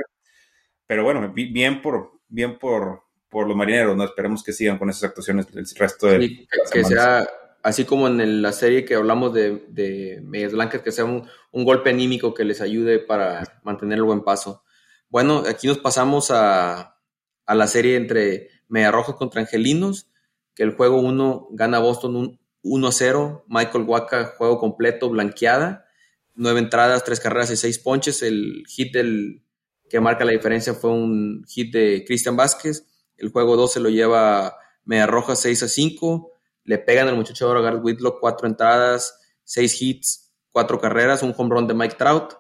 [0.86, 4.04] Pero bueno, bien por bien por, por los marineros, ¿no?
[4.04, 7.26] Esperemos que sigan con esas actuaciones el resto de que sea
[7.66, 11.90] así como en la serie que hablamos de, de Medias Blancas, que sea un, golpe
[11.90, 14.64] anímico que les ayude para mantener el buen paso.
[15.10, 17.00] Bueno, aquí nos pasamos a,
[17.48, 20.12] la serie entre Media contra Angelinos,
[20.54, 25.88] que el juego 1 gana Boston 1-0, Michael Waka juego completo, blanqueada,
[26.36, 28.22] nueve entradas, tres carreras y seis ponches.
[28.22, 29.42] El hit del,
[29.90, 32.86] que marca la diferencia fue un hit de Cristian Vázquez.
[33.18, 36.35] El juego 2 se lo lleva Media Roja 6 a 5
[36.66, 41.56] le pegan al muchacho de Garrett Whitlock cuatro entradas, seis hits, cuatro carreras, un home
[41.56, 42.34] run de Mike Trout.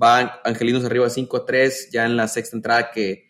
[0.00, 3.28] Va Angelinos arriba 5-3, ya en la sexta entrada que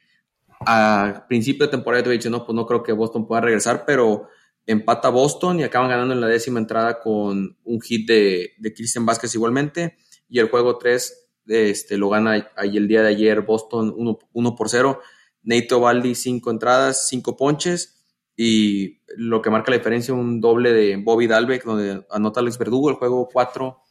[0.67, 4.29] a principio de temporada te dicho, no, pues no creo que Boston pueda regresar, pero
[4.67, 9.07] empata Boston y acaban ganando en la décima entrada con un hit de, de Christian
[9.07, 9.97] Vázquez igualmente.
[10.29, 14.69] Y el juego 3 este, lo gana ahí el día de ayer Boston 1, por
[14.69, 15.01] 0.
[15.43, 17.98] Nate Valdi, cinco entradas, cinco ponches
[18.41, 22.89] y lo que marca la diferencia, un doble de Bobby Dalbeck, donde anota Alex Verdugo,
[22.89, 23.83] el juego 4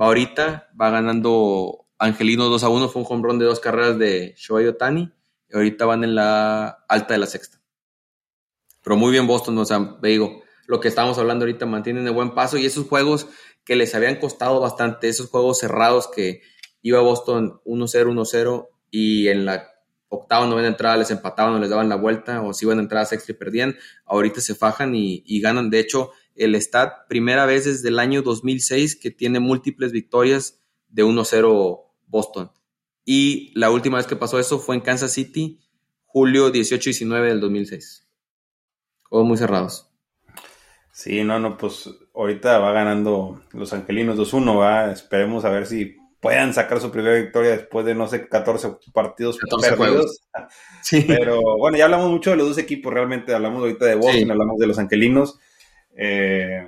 [0.00, 4.34] va ahorita, va ganando Angelino 2 a 1, fue un home de dos carreras de
[4.36, 5.12] Shohei Otani,
[5.48, 7.60] y ahorita van en la alta de la sexta.
[8.82, 12.34] Pero muy bien Boston, o sea, digo, lo que estamos hablando ahorita mantienen el buen
[12.34, 13.28] paso y esos juegos
[13.64, 16.42] que les habían costado bastante, esos juegos cerrados que
[16.82, 19.73] iba Boston 1-0, 1-0 y en la
[20.14, 23.12] octava, novena entrada les empataban o les daban la vuelta, o si iban a entradas
[23.12, 25.70] extra y perdían, ahorita se fajan y, ganan.
[25.70, 31.04] De hecho, el Stat, primera vez desde el año 2006 que tiene múltiples victorias de
[31.04, 32.50] 1-0 Boston.
[33.04, 35.60] Y la última vez que pasó eso fue en Kansas City,
[36.06, 38.08] julio 18-19 del 2006.
[39.04, 39.90] Juegos muy cerrados.
[40.92, 44.92] Sí, no, no, pues ahorita va ganando los angelinos 2-1, va.
[44.92, 49.38] Esperemos a ver si puedan sacar su primera victoria después de, no sé, 14 partidos
[49.60, 50.22] perdidos.
[50.82, 51.04] Sí.
[51.06, 54.58] Pero bueno, ya hablamos mucho de los dos equipos, realmente hablamos ahorita de Boston, hablamos
[54.58, 55.38] de los angelinos.
[55.96, 56.66] Eh,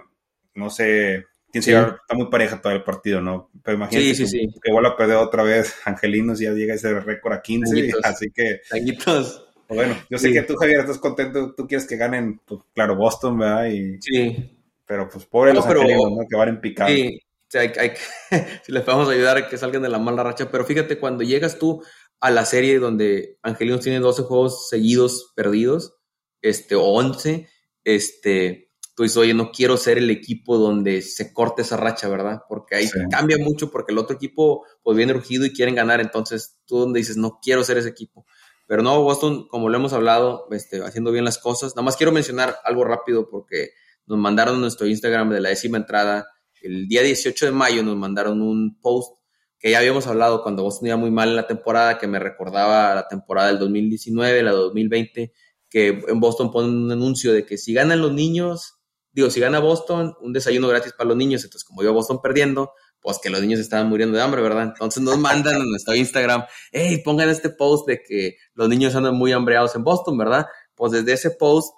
[0.54, 3.50] no sé, quién se está muy pareja todo el partido, ¿no?
[3.62, 7.42] Pero imagínate que, que, vuelva a perder otra vez angelinos, ya llega ese récord a
[7.42, 8.60] 15, así que...
[9.04, 12.96] Pues bueno, yo sé que tú, Javier, estás contento, tú quieres que ganen, pues, claro,
[12.96, 13.66] Boston, ¿verdad?
[13.66, 14.56] Y, sí.
[14.86, 16.26] Pero pues pobre los angelinos, ¿no?
[16.28, 16.88] Que van en picado.
[16.88, 17.20] Sí,
[17.54, 17.92] hay,
[18.64, 21.58] si les podemos ayudar a que salgan de la mala racha, pero fíjate, cuando llegas
[21.58, 21.82] tú
[22.20, 25.96] a la serie donde Angelinos tiene 12 juegos seguidos perdidos,
[26.42, 27.48] este, o 11,
[27.84, 32.42] este, tú dices, oye, no quiero ser el equipo donde se corte esa racha, ¿verdad?
[32.48, 36.58] Porque ahí cambia mucho porque el otro equipo pues viene rugido y quieren ganar, entonces
[36.66, 38.26] tú donde dices, no quiero ser ese equipo.
[38.66, 41.76] Pero no, Boston, como lo hemos hablado, este, haciendo bien las cosas.
[41.76, 43.70] Nada más quiero mencionar algo rápido porque
[44.06, 46.26] nos mandaron nuestro Instagram de la décima entrada
[46.66, 49.16] el día 18 de mayo nos mandaron un post
[49.58, 52.94] que ya habíamos hablado cuando Boston iba muy mal en la temporada, que me recordaba
[52.94, 55.32] la temporada del 2019, la 2020,
[55.68, 58.74] que en Boston ponen un anuncio de que si ganan los niños,
[59.12, 61.42] digo, si gana Boston, un desayuno gratis para los niños.
[61.42, 64.64] Entonces, como iba Boston perdiendo, pues que los niños estaban muriendo de hambre, ¿verdad?
[64.64, 69.14] Entonces nos mandan en nuestro Instagram, hey, pongan este post de que los niños andan
[69.14, 70.46] muy hambreados en Boston, ¿verdad?
[70.74, 71.74] Pues desde ese post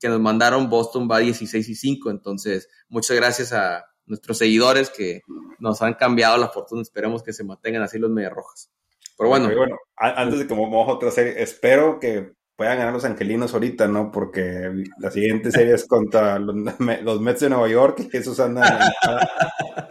[0.00, 2.10] que nos mandaron, Boston va 16 y 5.
[2.10, 5.22] Entonces, muchas gracias a, nuestros seguidores que
[5.58, 6.82] nos han cambiado la fortuna.
[6.82, 8.70] Esperemos que se mantengan así los medias rojas.
[9.16, 9.50] Pero bueno.
[9.54, 13.86] bueno, antes de que vamos a otra serie, espero que puedan ganar los angelinos ahorita,
[13.86, 14.10] ¿no?
[14.10, 16.54] Porque la siguiente serie es contra los,
[17.20, 18.80] Mets de Nueva York, que esos andan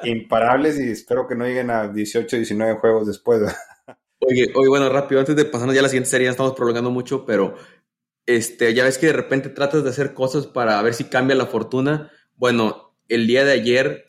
[0.04, 3.42] imparables y espero que no lleguen a 18, 19 juegos después.
[4.20, 6.90] Oye, oye, bueno, rápido, antes de pasarnos ya a la siguiente serie, ya estamos prolongando
[6.90, 7.54] mucho, pero
[8.26, 11.46] este, ya ves que de repente tratas de hacer cosas para ver si cambia la
[11.46, 12.12] fortuna.
[12.36, 14.07] Bueno, el día de ayer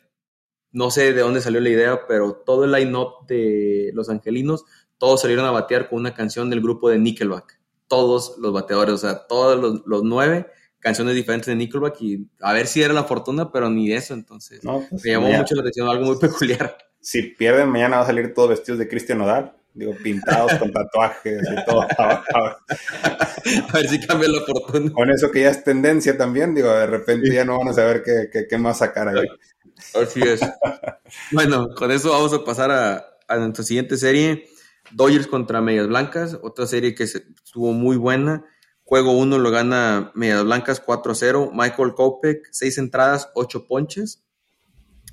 [0.71, 4.65] no sé de dónde salió la idea, pero todo el line-up de Los Angelinos,
[4.97, 7.59] todos salieron a batear con una canción del grupo de Nickelback.
[7.87, 10.47] Todos los bateadores, o sea, todos los, nueve
[10.79, 14.61] canciones diferentes de Nickelback y a ver si era la fortuna, pero ni eso, entonces.
[14.63, 16.77] Pues, me llamó mucho la atención, algo muy peculiar.
[17.01, 19.53] Si pierden, mañana va a salir todos vestidos de Cristian Nodal.
[19.73, 21.81] digo, pintados con tatuajes y todo.
[21.97, 22.57] a
[23.73, 24.91] ver si cambia la fortuna.
[24.91, 28.03] Con eso que ya es tendencia también, digo, de repente ya no van a saber
[28.03, 29.25] qué, qué, más sacar ahí.
[29.93, 30.41] Así es.
[31.31, 34.47] bueno, con eso vamos a pasar a, a nuestra siguiente serie.
[34.91, 38.45] Dodgers contra Medias Blancas, otra serie que estuvo muy buena.
[38.83, 41.51] Juego 1 lo gana Medias Blancas 4-0.
[41.53, 44.23] Michael Kopek, 6 entradas, 8 ponches.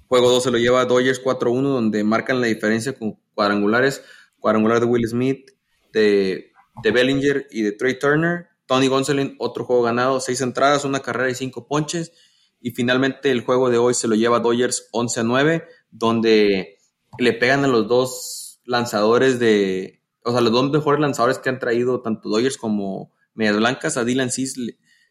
[0.09, 4.03] Juego 2 se lo lleva Dodgers 4-1, donde marcan la diferencia con cuadrangulares.
[4.41, 5.51] Cuadrangular de Will Smith,
[5.93, 6.53] de,
[6.83, 8.49] de Bellinger y de Trey Turner.
[8.65, 12.13] Tony Gonsolin, otro juego ganado, 6 entradas, una carrera y 5 ponches.
[12.61, 16.79] Y finalmente el juego de hoy se lo lleva Dodgers 11 9, donde
[17.19, 21.59] le pegan a los dos lanzadores de, o sea, los dos mejores lanzadores que han
[21.59, 24.57] traído tanto Dodgers como Medias Blancas, a Dylan Cis,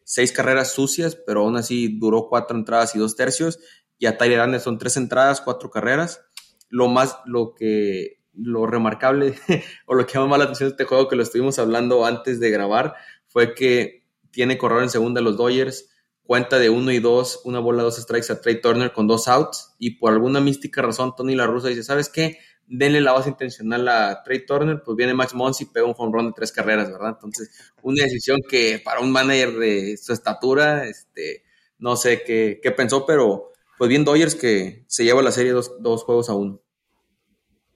[0.04, 3.58] seis carreras sucias, pero aún así duró cuatro entradas y dos tercios,
[3.98, 6.20] y a Tyler Anderson tres entradas, cuatro carreras.
[6.68, 9.34] Lo más, lo que, lo remarcable
[9.86, 12.38] o lo que llama más la atención de este juego que lo estuvimos hablando antes
[12.38, 12.94] de grabar
[13.26, 15.88] fue que tiene corredor en segunda los Dodgers,
[16.26, 19.74] cuenta de uno y dos, una bola, dos strikes a Trey Turner con dos outs,
[19.78, 22.38] y por alguna mística razón Tony La Russa dice, ¿sabes qué?
[22.68, 26.12] denle la base intencional a Trey Turner, pues viene Max Monsi y pega un home
[26.12, 27.10] run de tres carreras, ¿verdad?
[27.10, 27.50] Entonces,
[27.82, 31.44] una decisión que para un manager de su estatura, este,
[31.78, 35.80] no sé qué, qué pensó, pero pues bien Dodgers que se lleva la serie dos,
[35.80, 36.60] dos, juegos a uno.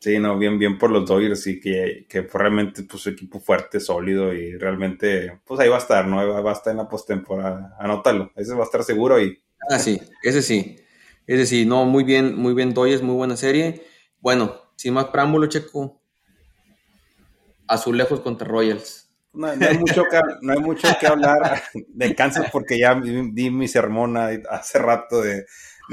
[0.00, 3.80] Sí, no, bien, bien por los Dodgers y que, que realmente pues su equipo fuerte,
[3.80, 6.16] sólido y realmente, pues ahí va a estar, ¿no?
[6.42, 9.38] Va a estar en la postemporada, anótalo, ese va a estar seguro y...
[9.68, 10.76] Ah, sí, ese sí,
[11.26, 13.84] ese sí, no, muy bien, muy bien Dodgers, muy buena serie.
[14.20, 16.00] Bueno, sin más preámbulo, Checo.
[17.68, 19.10] Azulejos contra Royals.
[19.32, 23.68] No, hay mucho que, no, hay mucho que, hablar de Kansas porque ya di mi
[23.68, 25.46] sermón hace rato de,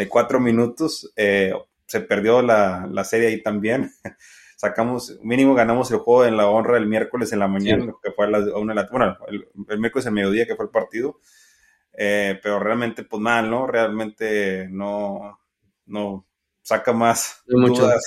[0.09, 1.11] cuatro minutos.
[1.15, 1.51] Eh,
[1.87, 3.91] se perdió la, serie ahí también.
[4.57, 8.29] Sacamos, mínimo ganamos el juego en la honra el miércoles en la mañana, que fue
[8.29, 8.39] la,
[8.91, 11.19] bueno, el, miércoles en mediodía que fue el partido.
[11.93, 13.65] Eh, pero realmente, pues mal, ¿no?
[13.65, 15.39] Realmente no,
[15.85, 16.27] no
[16.61, 18.03] saca más dudas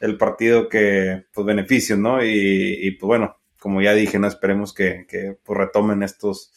[0.00, 2.24] el partido que, pues, beneficios, ¿no?
[2.24, 4.26] Y, pues bueno, como ya dije, ¿no?
[4.26, 6.52] Esperemos que, que pues, retomen estos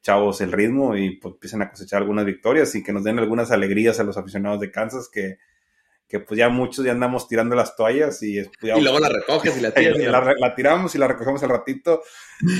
[0.00, 3.50] chavos el ritmo y pues empiecen a cosechar algunas victorias y que nos den algunas
[3.50, 5.38] alegrías a los aficionados de Kansas que,
[6.08, 8.38] que pues ya muchos ya andamos tirando las toallas y...
[8.38, 9.98] y luego la recoges y la tiras.
[10.40, 12.02] la, tiramos y la recogemos al ratito,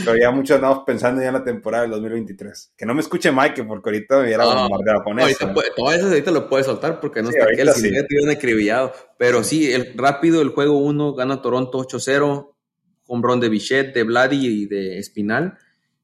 [0.04, 2.74] pero ya muchos andamos pensando ya en la temporada del 2023.
[2.76, 5.50] Que no me escuche Mike, porque ahorita me hubiera bombardeado con eso.
[5.74, 8.92] todo eso ahorita lo puedes soltar porque no está aquí el cine te acribillado.
[9.16, 12.54] Pero sí, el, rápido el juego 1 gana Toronto 8-0,
[13.06, 15.56] con Bron de Bichette, de Vladi y de Espinal,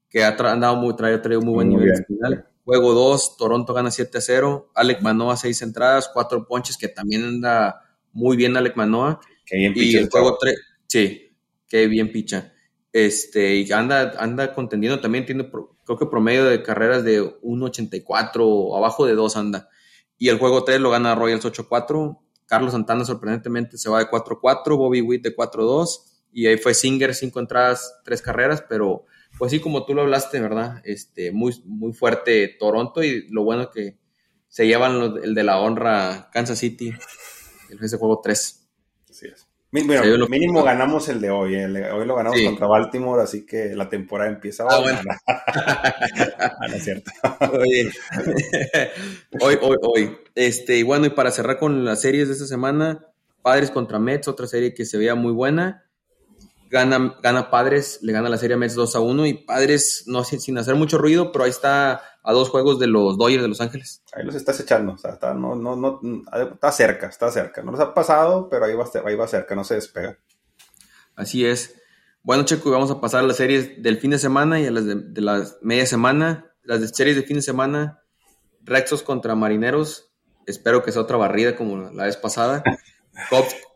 [0.09, 2.47] que ha andado muy, traído, traído muy buen nivel Espinal.
[2.65, 4.71] Juego 2, Toronto gana 7 a 0.
[4.73, 9.19] Alec Manoa 6 entradas, 4 ponches, que también anda muy bien Alec Manoa.
[9.45, 9.99] Qué bien picha.
[9.99, 10.55] Y el juego 3,
[10.87, 11.31] sí,
[11.67, 12.53] qué bien picha.
[12.91, 18.75] Este, y anda, anda contendiendo también, tiene creo que promedio de carreras de 1.84 o
[18.75, 19.69] abajo de 2 anda.
[20.17, 22.19] Y el juego 3 lo gana Royals 8-4.
[22.47, 25.87] Carlos Santana sorprendentemente se va de 4-4, Bobby Witt de 4-2.
[26.31, 29.05] Y ahí fue Singer, 5 entradas, 3 carreras, pero
[29.37, 30.81] pues sí, como tú lo hablaste, ¿verdad?
[30.83, 33.97] Este, muy, muy fuerte Toronto y lo bueno que
[34.47, 36.93] se llevan el de la honra Kansas City,
[37.69, 38.67] el ese juego 3.
[39.09, 39.47] Así es.
[39.71, 41.55] Bueno, mínimo ganamos el de hoy.
[41.55, 44.99] hoy lo ganamos contra Baltimore, así que la temporada empieza ah, bueno.
[45.27, 47.11] ah, no es cierto.
[47.51, 47.91] Oye.
[49.41, 50.17] hoy, hoy, hoy.
[50.33, 53.05] Este, y bueno, y para cerrar con las series de esta semana,
[53.41, 55.84] Padres contra Mets, otra serie que se veía muy buena
[56.69, 60.23] gana, gana Padres, le gana la serie a Mets 2 a 1 y Padres, no
[60.23, 63.61] sin, hacer mucho ruido, pero ahí está a dos juegos de los Dodgers de Los
[63.61, 64.03] Ángeles.
[64.13, 65.99] Ahí los estás echando, o sea, está, no, no, no,
[66.53, 67.61] está cerca, está cerca.
[67.61, 70.17] No los ha pasado, pero ahí va, ahí va cerca, no se despega.
[71.15, 71.75] Así es.
[72.23, 74.85] Bueno, Checo, vamos a pasar a las series del fin de semana y a las
[74.85, 76.51] de, de la media semana.
[76.63, 78.01] Las de series de fin de semana,
[78.63, 80.11] Rexos contra Marineros.
[80.47, 82.63] Espero que sea otra barrida como la vez pasada.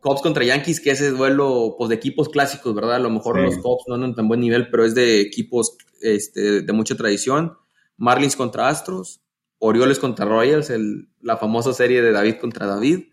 [0.02, 2.96] Cubs, contra Yankees, que ese es duelo pues, de equipos clásicos, ¿verdad?
[2.96, 6.62] A lo mejor los Cubs no andan tan buen nivel, pero es de equipos este,
[6.62, 7.58] de mucha tradición.
[7.98, 9.22] Marlins contra Astros,
[9.60, 13.10] Orioles contra Royals, el, la famosa serie de David contra David.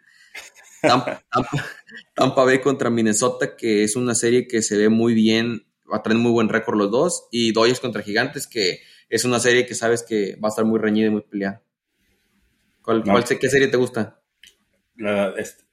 [0.82, 1.24] Tampa,
[2.14, 6.02] Tampa, Bay contra Minnesota, que es una serie que se ve muy bien, va a
[6.02, 7.28] tener muy buen récord los dos.
[7.30, 10.78] Y Dodgers contra Gigantes, que es una serie que sabes que va a estar muy
[10.78, 11.62] reñida y muy peleada.
[12.82, 14.20] ¿Cuál, ¿Qué serie te gusta?
[14.96, 15.65] La, este,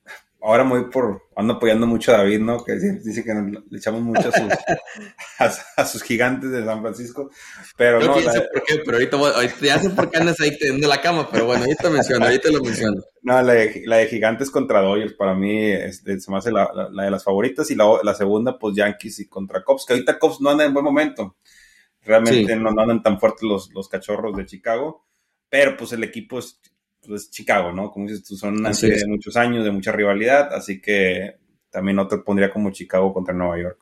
[0.43, 2.63] ahora muy por, ando apoyando mucho a David, ¿no?
[2.63, 4.29] Que dice que le echamos mucho
[5.77, 7.31] a sus, gigantes de San Francisco,
[7.77, 8.13] pero no.
[8.13, 9.17] por qué, pero ahorita,
[9.61, 12.61] ya sé por qué andas ahí teniendo la cama, pero bueno, ahorita menciono, ahorita lo
[12.61, 13.01] menciono.
[13.21, 17.23] No, la de, gigantes contra Dodgers, para mí este, se me hace la, de las
[17.23, 20.73] favoritas y la, segunda, pues Yankees y contra Cubs, que ahorita Cubs no anda en
[20.73, 21.37] buen momento.
[22.01, 25.05] Realmente no, andan tan fuertes los, los cachorros de Chicago,
[25.47, 26.59] pero pues el equipo es
[27.07, 27.91] pues, Chicago, ¿no?
[27.91, 31.37] Como dices tú, son de muchos años, de mucha rivalidad, así que
[31.69, 33.79] también otro pondría como Chicago contra Nueva York.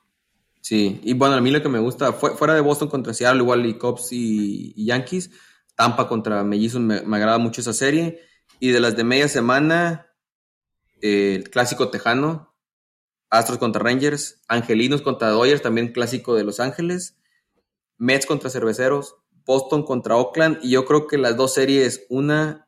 [0.62, 3.66] Sí, y bueno, a mí lo que me gusta, fuera de Boston contra Seattle, igual
[3.66, 5.32] y Cubs y, Yankees,
[5.76, 8.22] Tampa contra Mellizos, me, agrada mucho esa serie.
[8.60, 10.08] Y de las de media semana,
[11.02, 12.56] el clásico tejano,
[13.32, 17.18] Astros contra Rangers, Angelinos contra Dodgers, también clásico de Los Ángeles,
[17.98, 19.16] Mets contra Cerveceros,
[19.46, 22.68] Boston contra Oakland, y yo creo que las dos series, una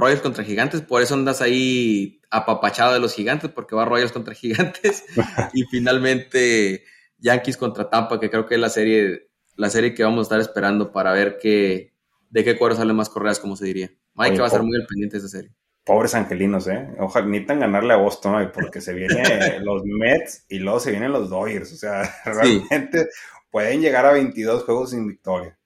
[0.00, 4.34] Royals contra Gigantes, por eso andas ahí apapachado de los Gigantes, porque va Royals contra
[4.34, 5.04] Gigantes.
[5.52, 6.84] y finalmente
[7.18, 10.40] Yankees contra Tampa, que creo que es la serie, la serie que vamos a estar
[10.40, 11.92] esperando para ver qué,
[12.30, 13.92] de qué cuadro salen más correas, como se diría.
[14.14, 15.52] Mike va a estar muy al pendiente de esa serie.
[15.84, 16.88] Pobres angelinos, ¿eh?
[16.98, 19.24] Ojalá necesitan ganarle a Boston, porque se vienen
[19.64, 21.72] los Mets y luego se vienen los Dodgers.
[21.72, 23.08] O sea, realmente
[23.50, 25.56] pueden llegar a 22 juegos sin victoria.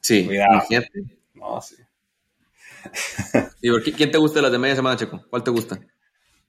[0.00, 0.62] Sí, Cuidado.
[1.34, 1.76] No, sí.
[3.96, 5.24] ¿quién te gusta de las de media semana, Checo?
[5.28, 5.80] ¿Cuál te gusta?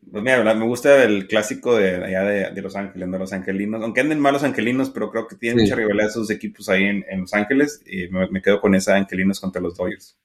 [0.10, 3.84] Pues mira, me gusta el clásico de allá de, Los Ángeles, de los angelinos.
[3.84, 7.22] Aunque anden mal los angelinos, pero creo que tienen mucha rivalidad esos equipos ahí en,
[7.22, 7.82] Los Ángeles.
[7.86, 10.18] Y me, quedo con esa angelinos contra los Dodgers.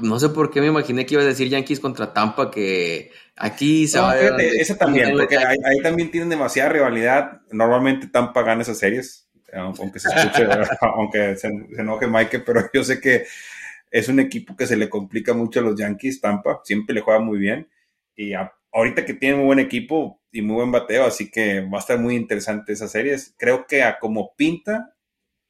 [0.00, 3.88] no sé por qué me imaginé que iba a decir Yankees contra Tampa, que aquí
[3.88, 4.34] se va a ver.
[4.38, 7.42] Ese también, porque ahí, también tienen demasiada rivalidad.
[7.50, 10.46] Normalmente Tampa gana esas series, aunque se escuche,
[10.80, 13.26] aunque se, se enoje Mike, pero yo sé que
[13.90, 17.20] es un equipo que se le complica mucho a los Yankees, Tampa, siempre le juega
[17.20, 17.68] muy bien.
[18.14, 18.32] Y
[18.72, 21.98] ahorita que tiene muy buen equipo y muy buen bateo, así que va a estar
[21.98, 23.16] muy interesante esa serie.
[23.36, 24.94] Creo que a como pinta,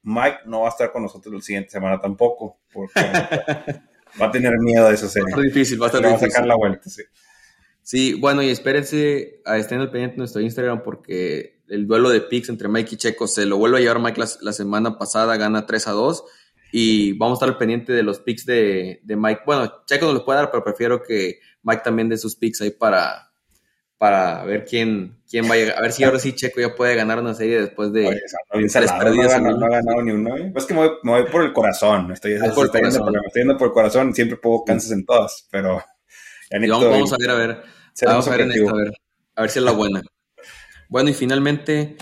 [0.03, 2.95] Mike no va a estar con nosotros la siguiente semana tampoco, porque
[4.21, 5.35] va a tener miedo de esa serie.
[5.35, 6.29] Va a difícil, va a estar difícil.
[6.29, 7.03] a sacar la vuelta, sí.
[7.83, 12.21] Sí, bueno, y espérense a estén al pendiente de nuestro Instagram porque el duelo de
[12.21, 15.37] picks entre Mike y Checo se lo vuelve a llevar Mike la, la semana pasada,
[15.37, 16.25] gana 3 a 2
[16.73, 19.43] y vamos a estar al pendiente de los picks de, Mike.
[19.47, 22.71] Bueno, Checo no los puede dar, pero prefiero que Mike también dé sus picks ahí
[22.71, 23.31] para,
[23.99, 25.79] para ver quién, quién va a llegar.
[25.79, 29.67] A ver si ahora sí Checo ya puede ganar una serie después de Oye, no,
[29.67, 30.35] ha ganado, ni uno.
[30.55, 32.13] Es que me voy, por el corazón.
[32.13, 34.15] Estoy, ah, por estoy, Yendo por, estoy, yendo por, el corazón.
[34.15, 35.83] Siempre puedo Kansas en todas, pero...
[36.51, 37.63] vamos, a ver, a ver.
[38.07, 38.93] Vamos a ver, en a ver.
[39.37, 40.03] A ver si es la buena.
[40.89, 41.97] Bueno, y finalmente,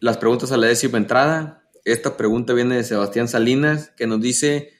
[0.00, 1.67] las preguntas a la décima entrada.
[1.84, 4.70] Esta pregunta viene de Sebastián Salinas, que nos dice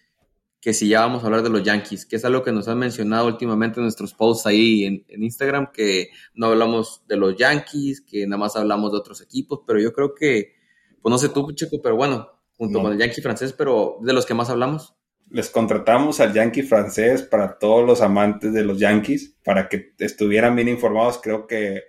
[0.60, 2.78] que si ya vamos a hablar de los Yankees, que es algo que nos han
[2.78, 8.26] mencionado últimamente en nuestros posts ahí en, Instagram, que no hablamos de los Yankees, que
[8.26, 10.54] nada más hablamos de otros equipos, pero yo creo que,
[11.00, 14.26] pues no sé tú, Checo, pero bueno, junto con el Yankee francés, pero de los
[14.26, 14.94] que más hablamos.
[15.30, 20.56] Les contratamos al Yankee francés para todos los amantes de los Yankees, para que estuvieran
[20.56, 21.20] bien informados.
[21.22, 21.82] Creo que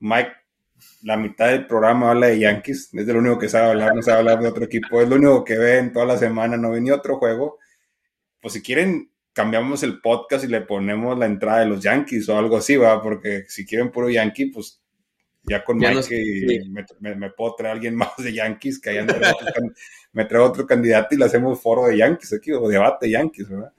[0.00, 0.32] Mike
[1.02, 4.18] la mitad del programa habla de Yankees, es lo único que sabe hablar, no sabe
[4.18, 6.80] hablar de otro equipo, es lo único que ve en toda la semana, no ve
[6.80, 7.58] ni otro juego.
[8.40, 12.38] Pues si quieren, cambiamos el podcast y le ponemos la entrada de los Yankees o
[12.38, 14.82] algo así, va, porque si quieren puro Yankee, pues
[15.44, 16.64] ya con Mike
[17.00, 19.06] me, puedo traer a alguien más de Yankees, que
[20.12, 23.72] me trae otro candidato y le hacemos foro de Yankees aquí, o debate Yankees, ¿verdad?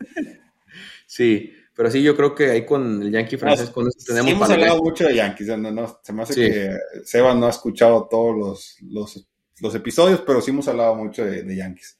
[1.05, 4.25] Sí, pero sí, yo creo que ahí con el Yankee francés, con eso tenemos.
[4.25, 5.47] Sí hemos hablado mucho de Yankees.
[5.59, 6.75] No, se me hace que
[7.05, 9.29] Seba no ha escuchado todos los, los,
[9.61, 11.99] los, episodios, pero sí hemos hablado mucho de, Yankees.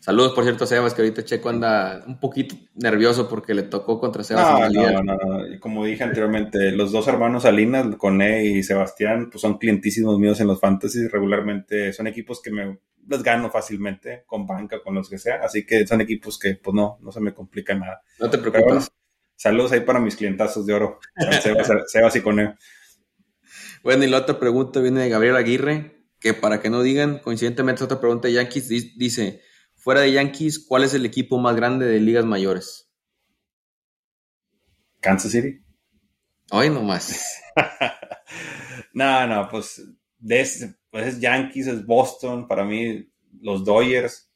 [0.00, 3.98] Saludos, por cierto, a Sebas, que ahorita Checo anda un poquito nervioso porque le tocó
[3.98, 4.72] contra Sebas.
[4.72, 9.42] No, no, no, no, Como dije anteriormente, los dos hermanos Salinas, Coné y Sebastián, pues
[9.42, 11.08] son clientísimos míos en los fantasy.
[11.08, 12.78] Regularmente son equipos que me
[13.08, 15.40] los gano fácilmente con banca, con los que sea.
[15.42, 18.02] Así que son equipos que, pues no, no se me complica nada.
[18.20, 18.90] No te preocupes.
[19.34, 21.00] saludos ahí para mis clientazos de oro.
[21.86, 22.54] Sebas, y Coneo.
[23.82, 27.82] Bueno, y la otra pregunta viene de Gabriel Aguirre, que para que no digan, coincidentemente
[27.82, 29.42] otra pregunta de Yankees dice,
[29.78, 32.90] fuera de Yankees, ¿cuál es el equipo más grande de ligas mayores?
[35.00, 35.62] Kansas City.
[36.50, 37.40] Hoy nomás.
[38.92, 39.82] no, no, pues
[40.18, 43.08] de, pues es Yankees, es Boston, para mí
[43.40, 44.30] los Dodgers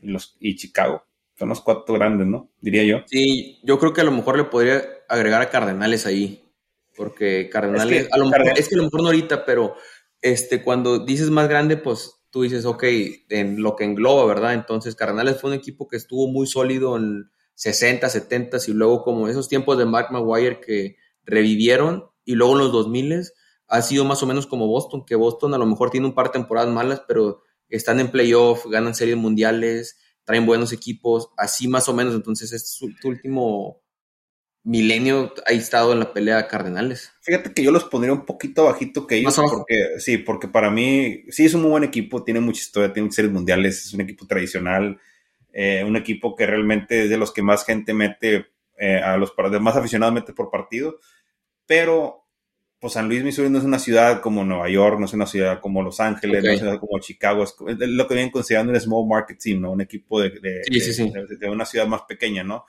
[0.00, 1.04] y, los, y Chicago.
[1.38, 2.50] Son los cuatro grandes, ¿no?
[2.60, 3.04] Diría yo.
[3.06, 6.44] Sí, yo creo que a lo mejor le podría agregar a Cardenales ahí.
[6.96, 9.76] Porque Cardenales, es que a, lo mejor, es que a lo mejor no ahorita, pero
[10.20, 12.82] este, cuando dices más grande, pues tú dices, ok,
[13.28, 14.54] en lo que engloba, ¿verdad?
[14.54, 19.28] Entonces, Cardenales fue un equipo que estuvo muy sólido en 60, 70 y luego como
[19.28, 23.32] esos tiempos de Mark Maguire que revivieron y luego en los 2000
[23.68, 26.28] ha sido más o menos como Boston, que Boston a lo mejor tiene un par
[26.28, 31.86] de temporadas malas, pero están en playoff, ganan series mundiales, traen buenos equipos, así más
[31.88, 32.14] o menos.
[32.14, 33.81] Entonces, este último
[34.64, 37.12] milenio ha estado en la pelea de Cardenales.
[37.20, 41.24] Fíjate que yo los pondría un poquito bajito que ellos, porque sí, porque para mí
[41.30, 44.26] sí es un muy buen equipo, tiene mucha historia, tiene series mundiales, es un equipo
[44.26, 45.00] tradicional,
[45.52, 48.46] eh, un equipo que realmente es de los que más gente mete,
[48.78, 50.98] eh, a los más aficionados mete por partido,
[51.66, 52.22] pero
[52.78, 55.60] pues San Luis, Missouri no es una ciudad como Nueva York, no es una ciudad
[55.60, 58.80] como Los Ángeles, no es una ciudad como Chicago, es lo que vienen considerando un
[58.80, 59.70] small market team, ¿no?
[59.70, 62.64] Un equipo de, de, una ciudad más pequeña, ¿no?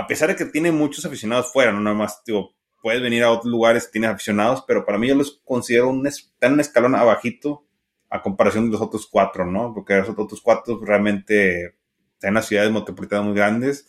[0.00, 3.30] A pesar de que tiene muchos aficionados fuera, no nada más, digo, puedes venir a
[3.30, 7.66] otros lugares, tienes aficionados, pero para mí yo los considero un, están un escalón abajito
[8.08, 9.74] a comparación de los otros cuatro, ¿no?
[9.74, 11.74] Porque los otros cuatro realmente
[12.14, 13.86] están en ciudades metropolitanas muy grandes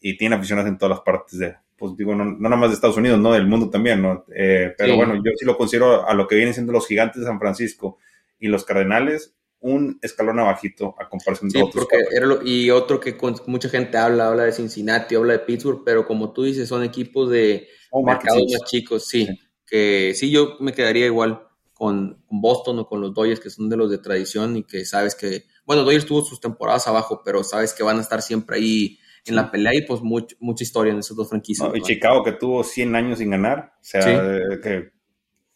[0.00, 2.96] y tienen aficionados en todas las partes de, pues digo, no, nada más de Estados
[2.96, 3.32] Unidos, ¿no?
[3.32, 4.24] Del mundo también, ¿no?
[4.34, 7.26] Eh, pero bueno, yo sí lo considero a lo que vienen siendo los gigantes de
[7.28, 7.98] San Francisco
[8.40, 13.70] y los Cardenales, un escalón abajito a comparación de Porque era y otro que mucha
[13.70, 17.68] gente habla, habla de Cincinnati, habla de Pittsburgh, pero como tú dices, son equipos de
[17.90, 19.26] oh, mercados más chicos, sí,
[19.66, 23.78] Que sí, yo me quedaría igual con, Boston o con los Dodgers, que son de
[23.78, 27.72] los de tradición y que sabes que, bueno, Dodgers tuvo sus temporadas abajo, pero sabes
[27.72, 31.16] que van a estar siempre ahí en la pelea y pues mucha historia en esas
[31.16, 31.70] dos franquicias.
[31.74, 34.04] y Chicago que tuvo 100 años sin ganar, o sea,
[34.62, 34.92] que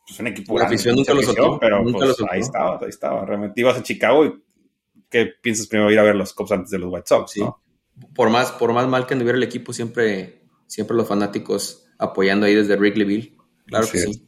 [0.08, 3.26] pues, un equipo grande, afición nunca lo soltó, pero pues, ahí estaba, ahí estaba.
[3.26, 4.42] Realmente ibas a Chicago y
[5.10, 7.32] ¿qué piensas primero ir a ver los Cubs antes de los White Sox?
[7.32, 7.42] Sí.
[8.14, 12.54] Por más, por más mal que anduviera el equipo, siempre, siempre los fanáticos apoyando ahí
[12.54, 13.36] desde Wrigleyville.
[13.66, 14.26] Claro que sí.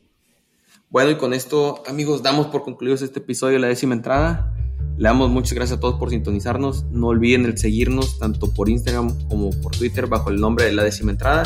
[0.90, 4.54] Bueno, y con esto, amigos, damos por concluidos este episodio de la décima entrada.
[4.98, 6.84] Le damos muchas gracias a todos por sintonizarnos.
[6.90, 10.82] No olviden el seguirnos tanto por Instagram como por Twitter bajo el nombre de la
[10.82, 11.44] décima entrada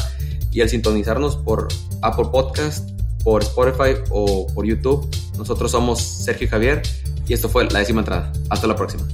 [0.50, 1.68] y al sintonizarnos por
[2.00, 2.93] Apple Podcast,
[3.24, 5.08] por Spotify o por YouTube.
[5.36, 6.82] Nosotros somos Sergio Javier
[7.26, 8.32] y esto fue la décima entrada.
[8.50, 9.08] Hasta la próxima.